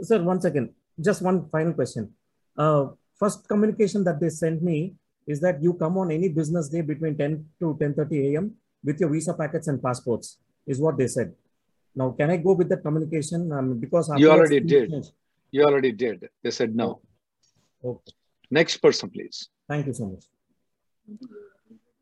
Sir, 0.02 0.22
one 0.22 0.42
second. 0.42 0.74
Just 1.00 1.22
one 1.22 1.48
final 1.50 1.74
question. 1.74 2.12
Uh, 2.58 2.88
first 3.18 3.48
communication 3.48 4.04
that 4.04 4.20
they 4.20 4.30
sent 4.30 4.62
me 4.62 4.96
is 5.28 5.40
that 5.40 5.62
you 5.62 5.74
come 5.74 5.98
on 5.98 6.12
any 6.12 6.30
business 6.30 6.70
day 6.70 6.82
between 6.82 7.18
10 7.18 7.46
to 7.60 7.78
10.30 7.80 8.34
a.m. 8.34 8.54
with 8.84 9.00
your 9.00 9.10
visa 9.10 9.34
packets 9.34 9.68
and 9.68 9.82
passports, 9.82 10.38
is 10.68 10.80
what 10.80 10.98
they 10.98 11.08
said. 11.08 11.34
Now, 11.96 12.12
can 12.12 12.30
I 12.30 12.38
go 12.38 12.54
with 12.54 12.70
the 12.70 12.78
communication? 12.78 13.52
Um, 13.52 13.80
because 13.80 14.12
you 14.18 14.30
already 14.30 14.60
did. 14.60 14.94
You 15.52 15.64
already 15.64 15.92
did. 15.92 16.30
They 16.44 16.52
said 16.52 16.76
no. 16.76 17.02
Okay. 17.84 18.12
Next 18.52 18.78
person, 18.78 19.10
please. 19.10 19.50
Thank 19.68 19.88
you 19.88 19.94
so 19.94 20.08
much. 20.08 20.26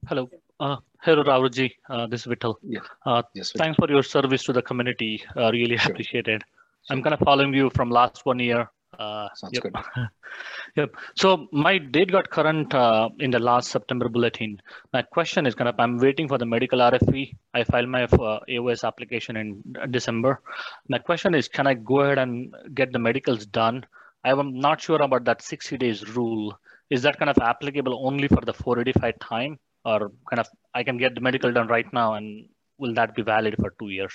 Hello. 0.07 0.29
Uh, 0.59 0.77
hello, 1.01 1.23
Ravuji. 1.23 1.71
Uh, 1.89 2.07
this 2.07 2.21
is 2.21 2.27
Vittal. 2.27 2.55
Yeah. 2.61 2.79
Uh, 3.05 3.21
yes, 3.33 3.51
thanks 3.51 3.77
for 3.77 3.89
your 3.89 4.03
service 4.03 4.43
to 4.43 4.53
the 4.53 4.61
community. 4.61 5.23
Uh, 5.35 5.51
really 5.51 5.77
sure. 5.77 5.91
appreciate 5.91 6.27
it. 6.27 6.43
Sure. 6.87 6.95
I'm 6.95 7.03
kind 7.03 7.13
of 7.13 7.19
following 7.19 7.53
you 7.53 7.69
from 7.69 7.89
last 7.89 8.25
one 8.25 8.39
year. 8.39 8.69
Uh, 8.97 9.27
Sounds 9.35 9.53
yep. 9.53 9.63
good. 9.63 9.75
yep. 10.75 10.95
So 11.15 11.47
my 11.51 11.77
date 11.77 12.11
got 12.11 12.29
current 12.29 12.73
uh, 12.73 13.09
in 13.19 13.31
the 13.31 13.39
last 13.39 13.71
September 13.71 14.07
bulletin. 14.07 14.61
My 14.93 15.01
question 15.01 15.45
is 15.45 15.55
kind 15.55 15.67
of, 15.67 15.75
I'm 15.79 15.97
waiting 15.97 16.27
for 16.27 16.37
the 16.37 16.45
medical 16.45 16.79
RFE. 16.79 17.35
I 17.53 17.63
filed 17.63 17.89
my 17.89 18.03
uh, 18.03 18.39
AOS 18.49 18.85
application 18.85 19.37
in 19.37 19.63
December. 19.91 20.41
My 20.87 20.99
question 20.99 21.33
is, 21.33 21.47
can 21.47 21.67
I 21.67 21.73
go 21.73 22.01
ahead 22.01 22.19
and 22.19 22.53
get 22.73 22.91
the 22.91 22.99
medicals 22.99 23.45
done? 23.45 23.85
I'm 24.23 24.59
not 24.59 24.79
sure 24.79 25.01
about 25.01 25.25
that 25.25 25.41
60 25.41 25.77
days 25.77 26.07
rule. 26.15 26.57
Is 26.95 27.01
that 27.05 27.17
kind 27.19 27.29
of 27.33 27.37
applicable 27.51 27.95
only 28.07 28.27
for 28.27 28.41
the 28.49 28.53
485 28.53 29.19
time 29.19 29.53
or 29.83 29.99
kind 30.29 30.39
of, 30.39 30.47
I 30.73 30.83
can 30.83 30.97
get 31.03 31.15
the 31.15 31.21
medical 31.21 31.51
done 31.51 31.67
right 31.67 31.91
now 31.91 32.13
and 32.13 32.47
will 32.77 32.93
that 32.99 33.15
be 33.15 33.23
valid 33.23 33.55
for 33.61 33.73
two 33.79 33.89
years? 33.89 34.13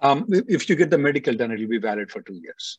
Um, 0.00 0.18
if 0.56 0.68
you 0.68 0.76
get 0.76 0.90
the 0.90 0.98
medical 0.98 1.34
done, 1.34 1.50
it'll 1.50 1.66
be 1.66 1.78
valid 1.78 2.10
for 2.12 2.20
two 2.22 2.38
years. 2.46 2.78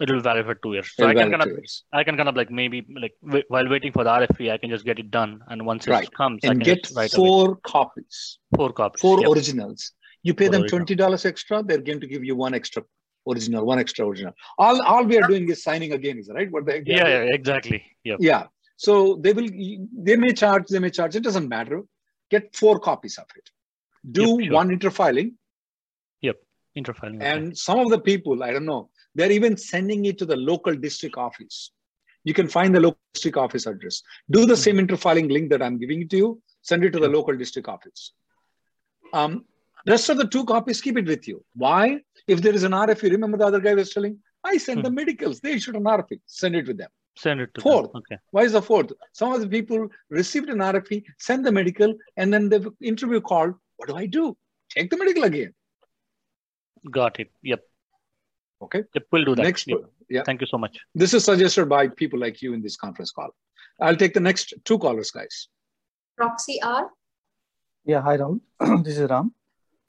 It 0.00 0.08
will 0.08 0.18
be 0.18 0.22
valid 0.22 0.46
for 0.46 0.54
two 0.54 0.74
years. 0.74 0.92
So 0.96 1.08
It'll 1.08 1.18
I 1.18 1.22
can 1.22 1.30
kind 1.32 1.42
of. 1.42 1.48
I 1.92 2.04
can 2.04 2.16
kind 2.16 2.28
of 2.28 2.36
like 2.36 2.50
maybe 2.50 2.78
like 3.04 3.14
w- 3.24 3.42
while 3.48 3.68
waiting 3.68 3.92
for 3.96 4.04
the 4.04 4.10
RFP, 4.10 4.50
I 4.52 4.56
can 4.58 4.70
just 4.70 4.84
get 4.90 4.98
it 5.02 5.10
done, 5.10 5.32
and 5.48 5.66
once 5.66 5.86
it 5.88 5.90
Right. 5.90 6.10
comes, 6.20 6.44
I 6.44 6.52
And 6.52 6.60
can 6.62 6.74
get 6.74 6.90
write 6.94 7.12
away. 7.18 7.26
four 7.28 7.56
copies, 7.56 8.38
four 8.56 8.72
copies, 8.72 9.00
four 9.02 9.20
yep. 9.20 9.30
originals. 9.32 9.92
You 10.22 10.32
pay 10.34 10.46
Four 10.46 10.52
them 10.52 10.64
twenty 10.68 10.94
dollars 10.94 11.26
extra. 11.32 11.62
They're 11.62 11.84
going 11.90 12.00
to 12.00 12.06
give 12.06 12.24
you 12.24 12.36
one 12.36 12.54
extra 12.60 12.82
original, 13.30 13.64
one 13.64 13.78
extra 13.78 14.06
original. 14.06 14.32
All 14.58 14.82
all 14.82 15.04
we 15.04 15.18
are 15.18 15.26
doing 15.26 15.48
is 15.48 15.62
signing 15.62 15.92
again, 15.92 16.18
is 16.18 16.30
right? 16.32 16.50
What 16.50 16.66
the 16.66 16.82
Yeah, 16.84 17.08
yeah, 17.08 17.34
exactly. 17.38 17.82
Yep. 18.04 18.18
Yeah. 18.20 18.46
So 18.76 19.16
they 19.22 19.32
will. 19.32 19.48
They 20.08 20.16
may 20.16 20.32
charge. 20.32 20.66
They 20.68 20.78
may 20.78 20.90
charge. 20.90 21.16
It 21.16 21.22
doesn't 21.22 21.48
matter. 21.48 21.82
Get 22.30 22.54
four 22.54 22.78
copies 22.78 23.18
of 23.18 23.26
it. 23.36 23.50
Do 24.10 24.22
Yep, 24.22 24.46
sure. 24.46 24.54
one 24.54 24.68
interfiling. 24.70 25.34
Yep. 26.22 26.36
Interfiling. 26.78 27.16
okay. 27.16 27.30
And 27.30 27.58
some 27.58 27.78
of 27.78 27.90
the 27.90 27.98
people, 27.98 28.42
I 28.42 28.52
don't 28.52 28.64
know, 28.64 28.88
they're 29.14 29.32
even 29.32 29.56
sending 29.56 30.04
it 30.06 30.18
to 30.18 30.24
the 30.24 30.36
local 30.36 30.74
district 30.74 31.16
office. 31.18 31.72
You 32.24 32.34
can 32.34 32.48
find 32.48 32.74
the 32.74 32.80
local 32.80 33.00
district 33.14 33.36
office 33.36 33.66
address. 33.66 34.02
Do 34.30 34.46
the 34.46 34.56
same 34.56 34.76
interfiling 34.76 35.30
link 35.30 35.50
that 35.50 35.62
I'm 35.62 35.78
giving 35.78 36.08
to 36.08 36.16
you. 36.16 36.42
Send 36.62 36.84
it 36.84 36.92
to 36.92 37.00
the 37.00 37.08
local 37.08 37.36
district 37.36 37.68
office. 37.68 38.12
Um, 39.12 39.44
rest 39.86 40.08
of 40.10 40.18
the 40.18 40.26
two 40.26 40.44
copies, 40.44 40.80
keep 40.80 40.96
it 40.98 41.06
with 41.06 41.26
you. 41.26 41.44
Why? 41.54 42.00
If 42.26 42.42
there 42.42 42.54
is 42.54 42.62
an 42.62 42.72
RFE, 42.72 43.10
remember 43.10 43.38
the 43.38 43.46
other 43.46 43.60
guy 43.60 43.74
was 43.74 43.90
telling, 43.90 44.18
I 44.44 44.56
send 44.56 44.84
the 44.84 44.88
hmm. 44.88 44.96
medicals. 44.96 45.40
They 45.40 45.52
issued 45.52 45.76
an 45.76 45.84
RFE. 45.84 46.20
Send 46.26 46.56
it 46.56 46.66
with 46.66 46.78
them. 46.78 46.90
Send 47.16 47.40
it 47.40 47.52
to 47.54 47.60
them. 47.60 47.62
Fourth, 47.62 47.90
Okay. 47.94 48.18
why 48.30 48.42
is 48.42 48.52
the 48.52 48.62
fourth? 48.62 48.92
Some 49.12 49.32
of 49.32 49.40
the 49.40 49.48
people 49.48 49.88
received 50.08 50.48
an 50.48 50.58
RFE, 50.58 51.04
send 51.18 51.44
the 51.44 51.52
medical, 51.52 51.94
and 52.16 52.32
then 52.32 52.48
the 52.48 52.72
interview 52.80 53.20
called. 53.20 53.54
What 53.76 53.88
do 53.88 53.96
I 53.96 54.06
do? 54.06 54.36
Take 54.70 54.90
the 54.90 54.96
medical 54.96 55.24
again. 55.24 55.54
Got 56.90 57.20
it. 57.20 57.30
Yep. 57.42 57.60
Okay. 58.62 58.84
Yep. 58.94 59.04
We'll 59.10 59.24
do 59.24 59.34
that. 59.34 59.42
Next, 59.42 59.66
Yep. 59.68 59.78
yeah. 60.08 60.22
Thank 60.24 60.40
you 60.40 60.46
so 60.46 60.58
much. 60.58 60.78
This 60.94 61.14
is 61.14 61.24
suggested 61.24 61.68
by 61.68 61.88
people 61.88 62.18
like 62.18 62.40
you 62.42 62.54
in 62.54 62.62
this 62.62 62.76
conference 62.76 63.10
call. 63.10 63.30
I'll 63.80 63.96
take 63.96 64.14
the 64.14 64.20
next 64.20 64.54
two 64.64 64.78
callers, 64.78 65.10
guys. 65.10 65.48
Proxy 66.16 66.60
R. 66.62 66.90
Yeah, 67.84 68.02
hi 68.02 68.18
Rahul. 68.18 68.40
this 68.84 68.98
is 68.98 69.08
Ram. 69.10 69.34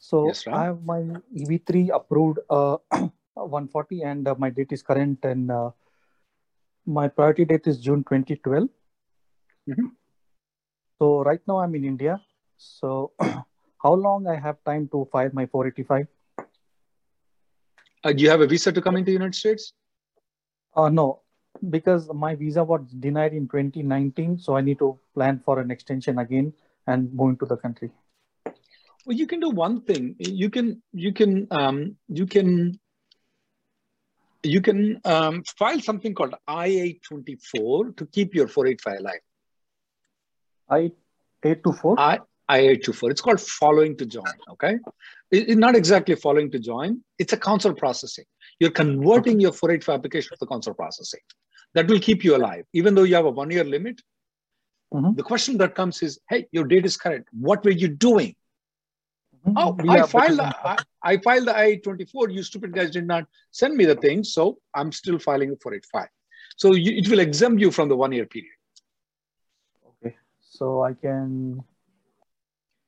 So 0.02 0.28
Yes, 0.28 0.48
I 0.48 0.64
have 0.66 0.84
my 0.84 1.02
EB3 1.34 1.92
approved 1.92 2.40
uh, 2.50 2.78
140 3.36 4.02
and 4.04 4.28
uh, 4.28 4.36
my 4.38 4.50
date 4.50 4.72
is 4.74 4.84
current 4.84 5.24
and 5.24 5.52
uh, 5.52 5.72
my 6.86 7.08
priority 7.08 7.46
date 7.46 7.68
is 7.68 7.80
June 7.80 8.04
2012. 8.04 8.70
Mhm. 9.68 9.96
So 11.00 11.24
right 11.24 11.42
now 11.48 11.60
I'm 11.60 11.76
in 11.76 11.86
India. 11.86 12.22
So 12.58 13.14
how 13.84 13.94
long 13.94 14.28
I 14.28 14.36
have 14.40 14.64
time 14.64 14.90
to 14.92 15.08
file 15.12 15.30
my 15.34 15.46
485? 15.48 16.08
Uh, 18.04 18.14
do 18.14 18.24
you 18.24 18.30
have 18.30 18.42
a 18.42 18.48
visa 18.48 18.72
to 18.72 18.82
come 18.82 18.98
into 18.98 19.08
the 19.08 19.14
United 19.14 19.36
States? 19.36 19.74
Uh, 20.76 20.90
no, 20.90 21.22
because 21.70 22.12
my 22.14 22.36
visa 22.36 22.64
was 22.64 22.82
denied 23.00 23.34
in 23.34 23.48
2019. 23.48 24.38
So 24.38 24.56
I 24.56 24.62
need 24.62 24.80
to 24.80 25.00
plan 25.14 25.40
for 25.46 25.60
an 25.60 25.72
extension 25.72 26.20
again 26.20 26.54
and 26.88 27.14
move 27.14 27.32
into 27.32 27.46
the 27.46 27.58
country. 27.58 27.92
Well, 29.06 29.18
you 29.18 29.28
can 29.28 29.40
do 29.40 29.50
one 29.50 29.82
thing. 29.82 30.16
You 30.20 30.50
can 30.50 30.82
you 30.94 31.14
can 31.14 31.48
um, 31.52 31.96
you 32.08 32.26
can 32.26 32.80
you 34.44 34.62
can 34.62 35.00
um, 35.06 35.44
file 35.58 35.80
something 35.80 36.14
called 36.16 36.34
I-824 36.48 37.96
to 37.98 38.06
keep 38.08 38.34
your 38.34 38.48
485 38.48 39.00
alive. 39.00 39.20
I-824? 40.70 41.96
I 42.00 42.20
I-824. 42.50 43.12
It's 43.12 43.22
called 43.22 43.40
following 43.40 43.96
to 43.98 44.06
join. 44.06 44.34
Okay, 44.52 44.74
It- 45.32 45.50
it's 45.50 45.56
not 45.56 45.76
exactly 45.76 46.16
following 46.16 46.52
to 46.52 46.60
join. 46.60 47.04
It's 47.18 47.34
a 47.34 47.38
council 47.38 47.74
processing. 47.74 48.26
You're 48.60 48.72
converting 48.72 49.40
your 49.40 49.52
485 49.54 49.96
application 50.00 50.30
to 50.32 50.38
the 50.40 50.48
council 50.48 50.74
processing. 50.74 51.22
That 51.74 51.88
will 51.88 52.00
keep 52.00 52.24
you 52.24 52.36
alive, 52.36 52.66
even 52.74 52.96
though 52.96 53.04
you 53.04 53.16
have 53.16 53.26
a 53.26 53.32
one-year 53.32 53.64
limit. 53.64 54.02
The 55.16 55.24
question 55.24 55.58
that 55.60 55.74
comes 55.76 56.02
is, 56.04 56.20
hey, 56.30 56.48
your 56.52 56.66
date 56.66 56.86
is 56.86 56.98
current. 56.98 57.26
What 57.32 57.64
were 57.64 57.72
you 57.72 57.88
doing? 57.88 58.36
Oh, 59.46 59.74
mm-hmm. 59.74 59.90
I 59.90 60.04
filed 60.04 60.40
I, 60.40 60.78
I 61.02 61.18
filed 61.18 61.48
the 61.48 61.58
I-24. 61.58 62.34
You 62.34 62.44
stupid 62.44 62.74
guys 62.74 62.92
did 62.92 63.08
not 63.08 63.26
send 63.52 63.76
me 63.76 63.86
the 63.86 63.96
thing, 63.96 64.24
so 64.24 64.60
I'm 64.76 64.92
still 64.92 65.18
filing 65.18 65.56
for 65.58 65.74
it 65.74 65.86
85. 65.94 66.08
So 66.58 66.74
you, 66.74 66.92
it 66.98 67.10
will 67.10 67.20
exempt 67.20 67.60
you 67.60 67.72
from 67.72 67.90
the 67.90 67.96
one-year 67.96 68.28
period. 68.28 68.54
Okay. 69.90 70.16
So 70.42 70.84
I 70.84 70.94
can. 70.94 71.64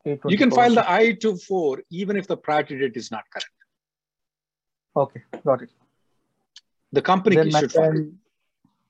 You 0.05 0.37
can 0.37 0.51
file 0.51 0.75
the 0.75 0.89
I-24 0.89 1.79
even 1.89 2.17
if 2.17 2.27
the 2.27 2.35
priority 2.35 2.77
date 2.77 2.97
is 2.97 3.09
not 3.09 3.23
correct. 3.31 3.47
Okay, 4.95 5.21
got 5.45 5.61
it. 5.61 5.69
The 6.91 7.01
company 7.01 7.37
then 7.37 7.49
should 7.51 7.71
file 7.71 7.97
it. 7.97 8.07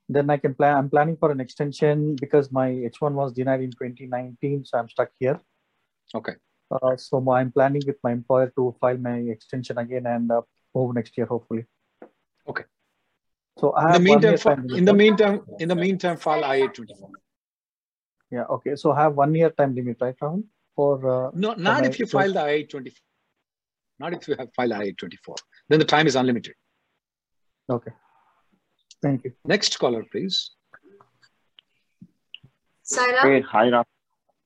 then 0.10 0.30
I 0.30 0.38
can 0.38 0.56
plan. 0.56 0.76
I'm 0.76 0.89
planning 0.89 1.15
for 1.15 1.32
an 1.32 1.39
extension 1.39 2.15
because 2.15 2.52
my 2.52 2.69
H1 2.69 3.13
was 3.13 3.32
denied 3.32 3.62
in 3.62 3.71
2019, 3.71 4.65
so 4.65 4.80
I'm 4.80 4.89
stuck 4.89 5.12
here. 5.19 5.39
Okay. 6.15 6.34
Uh, 6.71 6.95
so 6.97 7.19
my- 7.21 7.39
I'm 7.39 7.52
planning 7.52 7.84
with 7.86 7.97
my 8.04 8.12
employer 8.12 8.52
to 8.56 8.76
file 8.80 8.97
my 8.97 9.17
extension 9.36 9.78
again 9.78 10.06
and 10.08 10.32
uh, 10.32 10.41
move 10.73 10.95
next 10.95 11.17
year, 11.17 11.28
hopefully. 11.28 11.65
Okay. 12.47 12.63
So 13.60 13.73
I 13.73 13.82
In 13.82 13.88
the 13.88 13.91
have 13.93 14.02
one 14.02 14.04
meantime, 14.04 14.30
year 14.32 14.38
time. 14.38 14.69
in 14.76 14.86
the 14.86 14.93
meantime, 14.93 15.41
in 15.60 15.67
the 15.69 15.76
meantime, 15.76 16.17
file 16.17 16.43
I-824. 16.43 17.10
Yeah. 18.32 18.43
Okay. 18.49 18.76
So 18.76 18.91
I 18.91 19.02
have 19.04 19.15
one 19.15 19.36
year 19.36 19.52
time 19.52 19.76
limit, 19.76 19.97
right, 20.02 20.15
Rahul? 20.19 20.43
For 20.76 21.28
uh, 21.28 21.32
No, 21.36 21.54
not 21.54 21.82
my 21.82 21.88
if 21.88 21.99
you 21.99 22.06
H1? 22.08 22.12
file 22.12 22.34
the 22.34 22.43
I-24. 22.43 22.93
Not 23.99 24.13
if 24.13 24.28
you 24.28 24.36
have 24.39 24.49
filed 24.56 24.71
I-24. 24.71 25.36
Then 25.69 25.80
the 25.80 25.86
time 25.86 26.08
is 26.08 26.15
unlimited. 26.15 26.56
Okay. 27.69 27.91
Thank 29.04 29.23
you. 29.26 29.34
Next 29.45 29.78
caller, 29.78 30.04
please. 30.12 30.52
Saira. 32.84 33.21
Hey, 33.21 33.41
hi, 33.41 33.65
Rahul. 33.69 33.86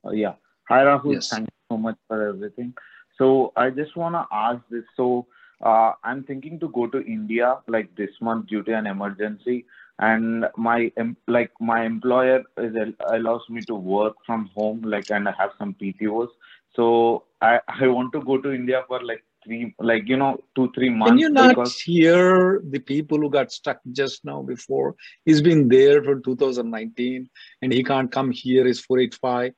Uh, 0.05 0.11
yeah. 0.11 0.33
Hi, 0.69 0.83
Rahul. 0.83 1.13
Yes. 1.13 1.29
Thank 1.29 1.47
you 1.47 1.56
so 1.69 1.77
much 1.77 1.97
for 2.07 2.27
everything. 2.29 2.73
So 3.17 3.51
I 3.55 3.69
just 3.69 3.95
want 3.95 4.15
to 4.15 4.25
ask 4.31 4.59
this. 4.69 4.83
So 4.95 5.27
uh, 5.63 5.93
I'm 6.03 6.23
thinking 6.23 6.59
to 6.59 6.69
go 6.69 6.87
to 6.87 6.99
India 7.01 7.57
like 7.67 7.95
this 7.95 8.11
month 8.21 8.47
due 8.47 8.63
to 8.63 8.73
an 8.73 8.87
emergency, 8.87 9.65
and 9.99 10.45
my 10.55 10.91
em- 10.97 11.17
like 11.27 11.51
my 11.59 11.83
employer 11.85 12.43
is 12.57 12.75
allows 13.09 13.41
me 13.49 13.61
to 13.63 13.75
work 13.75 14.15
from 14.25 14.49
home, 14.55 14.81
like, 14.81 15.09
and 15.09 15.27
I 15.27 15.33
have 15.37 15.51
some 15.57 15.73
PTOS. 15.81 16.29
So 16.75 17.23
I 17.41 17.59
I 17.67 17.87
want 17.87 18.13
to 18.13 18.21
go 18.21 18.37
to 18.39 18.51
India 18.51 18.83
for 18.87 19.01
like 19.03 19.23
three, 19.43 19.73
like 19.79 20.07
you 20.07 20.17
know, 20.17 20.39
two 20.55 20.71
three 20.75 20.89
months. 20.89 21.11
Can 21.11 21.19
you 21.19 21.29
not 21.29 21.49
because- 21.49 21.79
hear 21.81 22.61
the 22.69 22.79
people 22.79 23.17
who 23.17 23.29
got 23.31 23.51
stuck 23.51 23.79
just 23.91 24.23
now 24.25 24.41
before? 24.43 24.95
He's 25.25 25.41
been 25.41 25.67
there 25.69 26.03
for 26.03 26.19
2019 26.19 27.29
and 27.63 27.73
he 27.73 27.83
can't 27.83 28.11
come 28.11 28.29
here. 28.31 28.67
Is 28.67 28.79
485. 28.79 29.53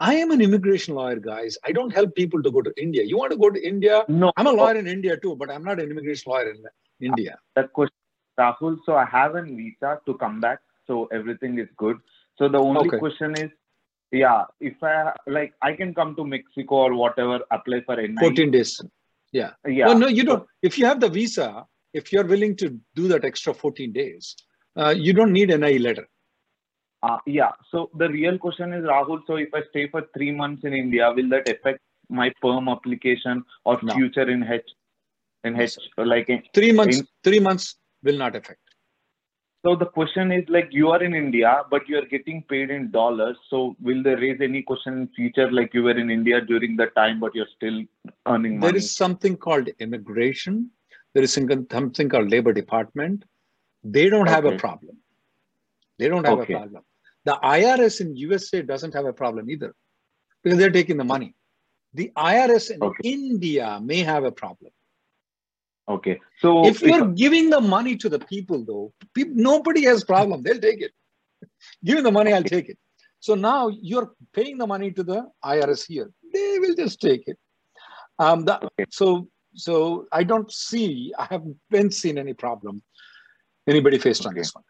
I 0.00 0.14
am 0.14 0.30
an 0.30 0.40
immigration 0.40 0.94
lawyer, 0.94 1.16
guys. 1.16 1.58
I 1.64 1.72
don't 1.72 1.90
help 1.92 2.14
people 2.14 2.42
to 2.42 2.50
go 2.50 2.62
to 2.62 2.72
India. 2.80 3.02
You 3.04 3.16
want 3.18 3.32
to 3.32 3.38
go 3.38 3.50
to 3.50 3.60
India? 3.60 4.04
No. 4.08 4.32
I'm 4.36 4.46
a 4.46 4.52
lawyer 4.52 4.76
in 4.76 4.86
India 4.86 5.16
too, 5.16 5.34
but 5.36 5.50
I'm 5.50 5.64
not 5.64 5.80
an 5.80 5.90
immigration 5.90 6.30
lawyer 6.32 6.50
in 6.50 6.64
India. 7.00 7.38
that 7.56 7.72
question, 7.72 7.94
Rahul. 8.38 8.76
So 8.86 8.94
I 8.94 9.04
have 9.04 9.34
a 9.34 9.42
visa 9.42 10.00
to 10.06 10.14
come 10.18 10.40
back, 10.40 10.60
so 10.86 11.06
everything 11.12 11.58
is 11.58 11.68
good. 11.76 11.96
So 12.38 12.48
the 12.48 12.58
only 12.58 12.88
Okay. 12.88 12.98
question 12.98 13.34
is, 13.36 13.50
yeah, 14.12 14.44
if 14.60 14.82
I 14.82 15.12
like, 15.26 15.52
I 15.60 15.72
can 15.72 15.94
come 15.94 16.14
to 16.16 16.24
Mexico 16.24 16.76
or 16.76 16.94
whatever, 16.94 17.40
apply 17.50 17.80
for 17.82 17.96
NI. 18.00 18.14
14 18.20 18.50
days. 18.52 18.80
Yeah. 19.32 19.50
Yeah. 19.66 19.86
Well, 19.86 19.98
no, 19.98 20.06
you 20.06 20.24
don't. 20.24 20.46
If 20.62 20.78
you 20.78 20.86
have 20.86 21.00
the 21.00 21.08
visa, 21.08 21.66
if 21.92 22.12
you're 22.12 22.24
willing 22.24 22.54
to 22.56 22.78
do 22.94 23.08
that 23.08 23.24
extra 23.24 23.52
14 23.52 23.92
days, 23.92 24.36
uh, 24.76 24.94
you 24.96 25.12
don't 25.12 25.32
need 25.32 25.50
an 25.50 25.60
NI 25.62 25.78
letter. 25.78 26.08
Uh, 27.02 27.18
yeah. 27.26 27.52
So 27.70 27.90
the 27.96 28.08
real 28.08 28.38
question 28.38 28.72
is, 28.72 28.84
Rahul. 28.84 29.20
So 29.26 29.36
if 29.36 29.48
I 29.54 29.62
stay 29.70 29.88
for 29.88 30.02
three 30.14 30.32
months 30.32 30.64
in 30.64 30.72
India, 30.74 31.12
will 31.14 31.28
that 31.30 31.48
affect 31.48 31.80
my 32.08 32.32
perm 32.42 32.68
application 32.68 33.44
or 33.64 33.78
No. 33.82 33.94
future 33.94 34.28
in 34.28 34.42
H? 34.42 34.62
In 35.44 35.60
H, 35.60 35.76
like 35.96 36.28
in, 36.28 36.42
Three 36.52 36.72
months. 36.72 36.98
in- 36.98 37.06
Three 37.22 37.38
months 37.40 37.76
will 38.02 38.18
not 38.18 38.34
affect. 38.34 38.60
So 39.66 39.74
the 39.76 39.86
question 39.86 40.30
is 40.32 40.44
like 40.48 40.68
you 40.70 40.88
are 40.90 41.02
in 41.02 41.14
India, 41.14 41.62
but 41.70 41.88
you 41.88 41.98
are 41.98 42.06
getting 42.06 42.42
paid 42.44 42.70
in 42.70 42.90
dollars. 42.90 43.36
So 43.50 43.76
will 43.80 44.02
they 44.02 44.14
raise 44.14 44.40
any 44.40 44.62
question 44.62 44.94
in 44.98 45.08
future, 45.08 45.50
like 45.50 45.74
you 45.74 45.82
were 45.82 45.98
in 45.98 46.10
India 46.10 46.40
during 46.40 46.76
the 46.76 46.86
time, 46.86 47.18
but 47.20 47.34
you're 47.34 47.52
still 47.56 47.82
earning 48.26 48.60
There 48.60 48.70
money? 48.70 48.78
is 48.78 48.94
something 48.94 49.36
called 49.36 49.68
immigration. 49.80 50.70
There 51.14 51.22
is 51.24 51.32
something 51.32 51.66
something 51.70 52.08
called 52.08 52.30
labor 52.30 52.52
department. 52.52 53.24
They 53.82 54.08
don't 54.08 54.28
have 54.28 54.44
a 54.44 54.56
problem. 54.56 54.98
They 55.98 56.08
don't 56.08 56.24
have 56.24 56.38
Okay. 56.38 56.54
a 56.54 56.58
problem. 56.58 56.82
The 57.24 57.38
IRS 57.42 58.00
in 58.00 58.16
USA 58.16 58.62
doesn't 58.62 58.94
have 58.94 59.06
a 59.06 59.12
problem 59.12 59.50
either 59.50 59.74
because 60.42 60.58
they're 60.58 60.70
taking 60.70 60.96
the 60.96 61.04
money. 61.04 61.34
The 61.94 62.12
IRS 62.16 62.70
in 62.70 62.80
India 63.02 63.80
may 63.82 63.98
have 63.98 64.24
a 64.24 64.32
problem. 64.32 64.72
Okay. 65.88 66.20
So 66.38 66.66
if 66.66 66.82
you're 66.82 67.08
giving 67.08 67.50
the 67.50 67.60
money 67.60 67.96
to 67.96 68.08
the 68.08 68.18
people, 68.18 68.64
though, 68.64 68.92
nobody 69.16 69.84
has 69.84 70.04
problem. 70.04 70.42
They'll 70.42 70.60
take 70.60 70.82
it. 70.82 70.92
Give 71.84 72.02
the 72.02 72.12
money, 72.12 72.32
I'll 72.32 72.44
take 72.44 72.68
it. 72.68 72.78
So 73.20 73.34
now 73.34 73.68
you're 73.68 74.12
paying 74.32 74.58
the 74.58 74.66
money 74.66 74.92
to 74.92 75.02
the 75.02 75.28
IRS 75.44 75.86
here. 75.86 76.10
They 76.32 76.58
will 76.60 76.74
just 76.74 77.00
take 77.00 77.24
it. 77.26 77.38
Um, 78.18 78.44
the, 78.44 78.68
So 78.90 79.28
so 79.54 80.06
I 80.12 80.22
don't 80.24 80.50
see. 80.52 81.12
I 81.18 81.26
haven't 81.30 81.94
seen 81.94 82.18
any 82.18 82.34
problem. 82.34 82.82
Anybody 83.66 83.98
faced 83.98 84.24
on 84.26 84.34
this 84.34 84.54
one? 84.54 84.64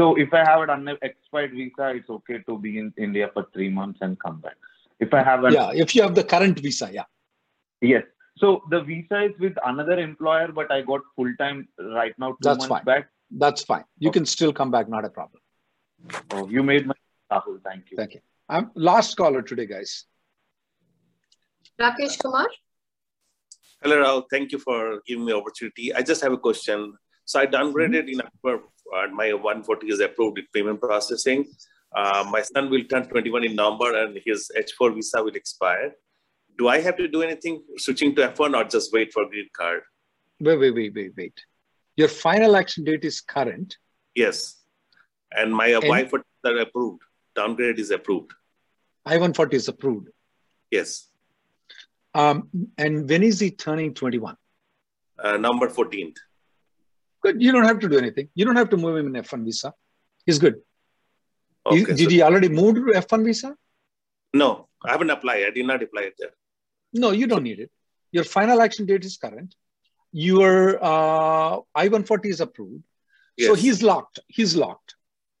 So 0.00 0.14
if 0.14 0.32
I 0.32 0.42
have 0.50 0.66
an 0.66 0.96
expired 1.02 1.52
visa, 1.52 1.88
it's 1.94 2.08
okay 2.08 2.38
to 2.48 2.58
be 2.58 2.78
in 2.78 2.90
India 2.96 3.28
for 3.34 3.46
three 3.52 3.68
months 3.68 3.98
and 4.00 4.18
come 4.18 4.40
back. 4.40 4.56
If 4.98 5.12
I 5.12 5.22
have 5.22 5.44
an 5.44 5.52
yeah, 5.52 5.72
if 5.74 5.94
you 5.94 6.00
have 6.00 6.14
the 6.14 6.24
current 6.24 6.58
visa, 6.58 6.88
yeah. 6.90 7.04
Yes. 7.82 8.04
So 8.38 8.62
the 8.70 8.80
visa 8.80 9.24
is 9.24 9.38
with 9.38 9.52
another 9.62 9.98
employer, 9.98 10.52
but 10.52 10.72
I 10.72 10.80
got 10.80 11.02
full 11.14 11.30
time 11.38 11.68
right 11.98 12.14
now 12.18 12.30
two 12.30 12.36
That's 12.40 12.60
months 12.60 12.68
fine. 12.68 12.84
back. 12.84 13.10
That's 13.30 13.62
fine. 13.62 13.84
You 13.98 14.10
can 14.10 14.24
still 14.24 14.54
come 14.54 14.70
back, 14.70 14.88
not 14.88 15.04
a 15.04 15.10
problem. 15.10 15.42
Oh, 16.30 16.48
you 16.48 16.62
made 16.62 16.86
my 16.86 16.94
Rahul. 17.30 17.60
Thank 17.62 17.90
you. 17.90 17.98
Thank 17.98 18.14
you. 18.14 18.20
I'm 18.48 18.70
last 18.74 19.18
caller 19.18 19.42
today, 19.42 19.66
guys. 19.66 20.06
Rakesh 21.78 22.18
Kumar. 22.22 22.48
Hello, 23.82 23.96
Rahul. 24.02 24.24
Thank 24.30 24.52
you 24.52 24.60
for 24.60 25.02
giving 25.06 25.26
me 25.26 25.32
the 25.32 25.38
opportunity. 25.38 25.94
I 25.94 26.00
just 26.00 26.22
have 26.22 26.32
a 26.32 26.38
question. 26.38 26.94
So 27.26 27.38
I 27.38 27.46
downgraded 27.46 28.08
mm-hmm. 28.08 28.20
in 28.20 28.22
October. 28.22 28.64
Uh, 28.94 29.06
my 29.08 29.32
140 29.32 29.86
is 29.88 30.00
approved 30.00 30.38
in 30.38 30.46
payment 30.52 30.80
processing. 30.80 31.46
Uh, 31.94 32.24
my 32.30 32.42
son 32.42 32.70
will 32.70 32.84
turn 32.84 33.06
21 33.08 33.44
in 33.44 33.54
November, 33.56 34.04
and 34.04 34.18
his 34.24 34.50
H4 34.56 34.94
visa 34.94 35.22
will 35.22 35.34
expire. 35.34 35.92
Do 36.58 36.68
I 36.68 36.80
have 36.80 36.96
to 36.98 37.08
do 37.08 37.22
anything 37.22 37.62
switching 37.78 38.14
to 38.16 38.28
F1 38.28 38.54
or 38.56 38.64
just 38.64 38.92
wait 38.92 39.12
for 39.12 39.26
green 39.28 39.48
card? 39.56 39.82
Wait, 40.40 40.56
wait, 40.58 40.74
wait, 40.74 40.94
wait, 40.94 41.12
wait. 41.16 41.44
Your 41.96 42.08
final 42.08 42.56
action 42.56 42.84
date 42.84 43.04
is 43.04 43.20
current. 43.20 43.76
Yes. 44.14 44.56
And 45.32 45.54
my 45.54 45.68
And- 45.68 45.88
wife 45.88 46.12
are 46.12 46.58
approved. 46.58 47.02
Downgrade 47.34 47.78
is 47.78 47.90
approved. 47.90 48.32
I-140 49.06 49.54
is 49.54 49.68
approved. 49.68 50.08
Yes. 50.70 51.08
Um, 52.14 52.48
and 52.76 53.08
when 53.08 53.22
is 53.22 53.40
he 53.40 53.50
turning 53.50 53.94
21? 53.94 54.36
Uh, 55.18 55.36
number 55.36 55.68
14th. 55.68 56.16
Good. 57.22 57.40
You 57.42 57.52
don't 57.52 57.64
have 57.64 57.78
to 57.80 57.88
do 57.88 57.98
anything. 57.98 58.28
You 58.34 58.44
don't 58.44 58.56
have 58.56 58.70
to 58.70 58.76
move 58.76 58.96
him 58.96 59.14
in 59.14 59.22
F1 59.22 59.44
visa. 59.44 59.74
He's 60.26 60.38
good. 60.38 60.56
He- 61.70 61.82
Okay, 61.82 61.94
did 61.94 62.04
so- 62.04 62.10
he 62.10 62.22
already 62.22 62.48
move 62.48 62.76
to 62.76 62.92
F1 62.96 63.24
visa? 63.24 63.56
No, 64.32 64.68
I 64.84 64.92
haven't 64.92 65.10
applied. 65.10 65.44
I 65.44 65.50
did 65.50 65.66
not 65.66 65.82
apply 65.82 66.02
it 66.02 66.14
there. 66.18 66.30
No, 66.92 67.10
you 67.10 67.26
don't 67.26 67.42
need 67.42 67.60
it. 67.60 67.70
Your 68.12 68.24
final 68.24 68.60
action 68.60 68.86
date 68.86 69.04
is 69.04 69.16
current. 69.16 69.54
Your 70.12 70.82
uh, 70.82 71.58
I-140 71.74 72.26
is 72.26 72.40
approved. 72.40 72.82
Yes. 73.36 73.48
So 73.48 73.54
he's 73.54 73.82
locked. 73.82 74.20
He's 74.26 74.56
locked. 74.56 74.94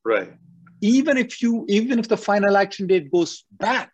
Right. 0.04 0.32
Even 0.80 1.16
if 1.16 1.42
you, 1.42 1.64
even 1.68 1.98
if 1.98 2.08
the 2.08 2.16
final 2.16 2.56
action 2.56 2.86
date 2.86 3.10
goes 3.10 3.44
back, 3.50 3.90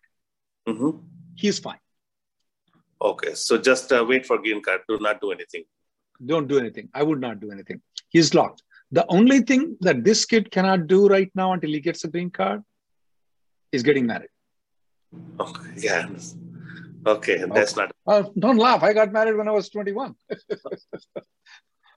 hmm 0.67 0.91
he's 1.35 1.59
fine. 1.59 1.79
Okay. 3.01 3.33
So 3.35 3.57
just 3.57 3.91
uh, 3.91 4.03
wait 4.07 4.25
for 4.25 4.37
green 4.39 4.61
card. 4.61 4.81
Do 4.89 4.97
not 4.99 5.21
do 5.21 5.31
anything. 5.31 5.63
Don't 6.25 6.47
do 6.47 6.59
anything. 6.59 6.89
I 6.93 7.03
would 7.03 7.21
not 7.21 7.39
do 7.39 7.51
anything. 7.51 7.81
He's 8.09 8.33
locked. 8.33 8.63
The 8.91 9.05
only 9.09 9.41
thing 9.41 9.77
that 9.81 10.03
this 10.03 10.25
kid 10.25 10.49
cannot 10.49 10.87
do 10.87 11.07
right 11.07 11.29
now 11.35 11.53
until 11.53 11.71
he 11.71 11.79
gets 11.79 12.03
a 12.03 12.07
green 12.07 12.29
card 12.29 12.63
is 13.71 13.83
getting 13.83 14.05
married. 14.05 14.29
Okay. 15.39 15.71
Yeah. 15.77 16.07
Okay. 17.05 17.43
That's 17.53 17.75
not. 17.75 17.91
Uh, 18.05 18.23
don't 18.39 18.57
laugh. 18.57 18.83
I 18.83 18.93
got 18.93 19.11
married 19.11 19.35
when 19.35 19.47
I 19.47 19.51
was 19.51 19.69
21. 19.69 20.15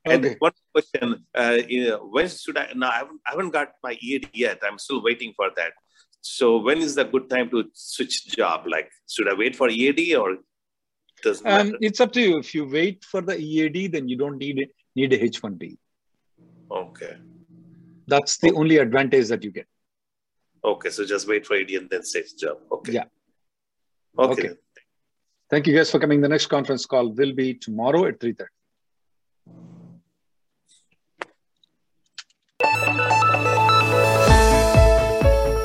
And 0.06 0.24
Okay. 0.24 0.36
one 0.38 0.52
question: 0.72 1.26
uh, 1.34 1.58
you 1.68 1.88
know, 1.88 1.98
When 2.10 2.26
should 2.26 2.56
I? 2.56 2.72
No, 2.74 2.88
I 2.88 2.98
haven't, 3.00 3.20
I 3.26 3.30
haven't 3.32 3.50
got 3.50 3.72
my 3.82 3.98
EAD 4.00 4.30
yet. 4.32 4.58
I'm 4.62 4.78
still 4.78 5.02
waiting 5.02 5.34
for 5.36 5.50
that. 5.56 5.72
So 6.22 6.58
when 6.58 6.78
is 6.78 6.94
the 6.94 7.04
good 7.04 7.28
time 7.28 7.50
to 7.50 7.64
switch 7.74 8.26
job? 8.28 8.64
Like, 8.66 8.90
should 9.08 9.28
I 9.28 9.34
wait 9.34 9.56
for 9.56 9.68
EAD 9.68 10.14
or 10.16 10.38
doesn't 11.22 11.46
Um, 11.46 11.66
matter? 11.66 11.78
it's 11.80 12.00
up 12.00 12.12
to 12.12 12.20
you. 12.20 12.38
If 12.38 12.54
you 12.54 12.64
wait 12.66 13.04
for 13.04 13.20
the 13.20 13.36
EAD, 13.38 13.92
then 13.92 14.08
you 14.08 14.16
don't 14.16 14.38
need 14.38 14.68
need 14.96 15.12
a 15.12 15.18
H1B. 15.18 15.76
Okay. 16.70 17.16
That's 18.06 18.38
the 18.38 18.52
only 18.52 18.78
advantage 18.78 19.28
that 19.28 19.42
you 19.44 19.50
get. 19.50 19.66
Okay. 20.64 20.90
So 20.90 21.04
just 21.04 21.28
wait 21.28 21.46
for 21.46 21.56
EAD 21.56 21.74
and 21.76 21.90
then 21.90 22.02
switch 22.02 22.36
job. 22.38 22.58
Okay. 22.72 22.92
Yeah. 22.92 23.04
Okay. 24.18 24.48
Okay. 24.48 24.54
Thank 25.50 25.66
you 25.66 25.74
guys 25.76 25.90
for 25.90 25.98
coming. 25.98 26.20
The 26.20 26.28
next 26.28 26.46
conference 26.46 26.86
call 26.86 27.08
will 27.12 27.32
be 27.32 27.54
tomorrow 27.54 28.06
at 28.06 28.20
3.30. 28.20 28.46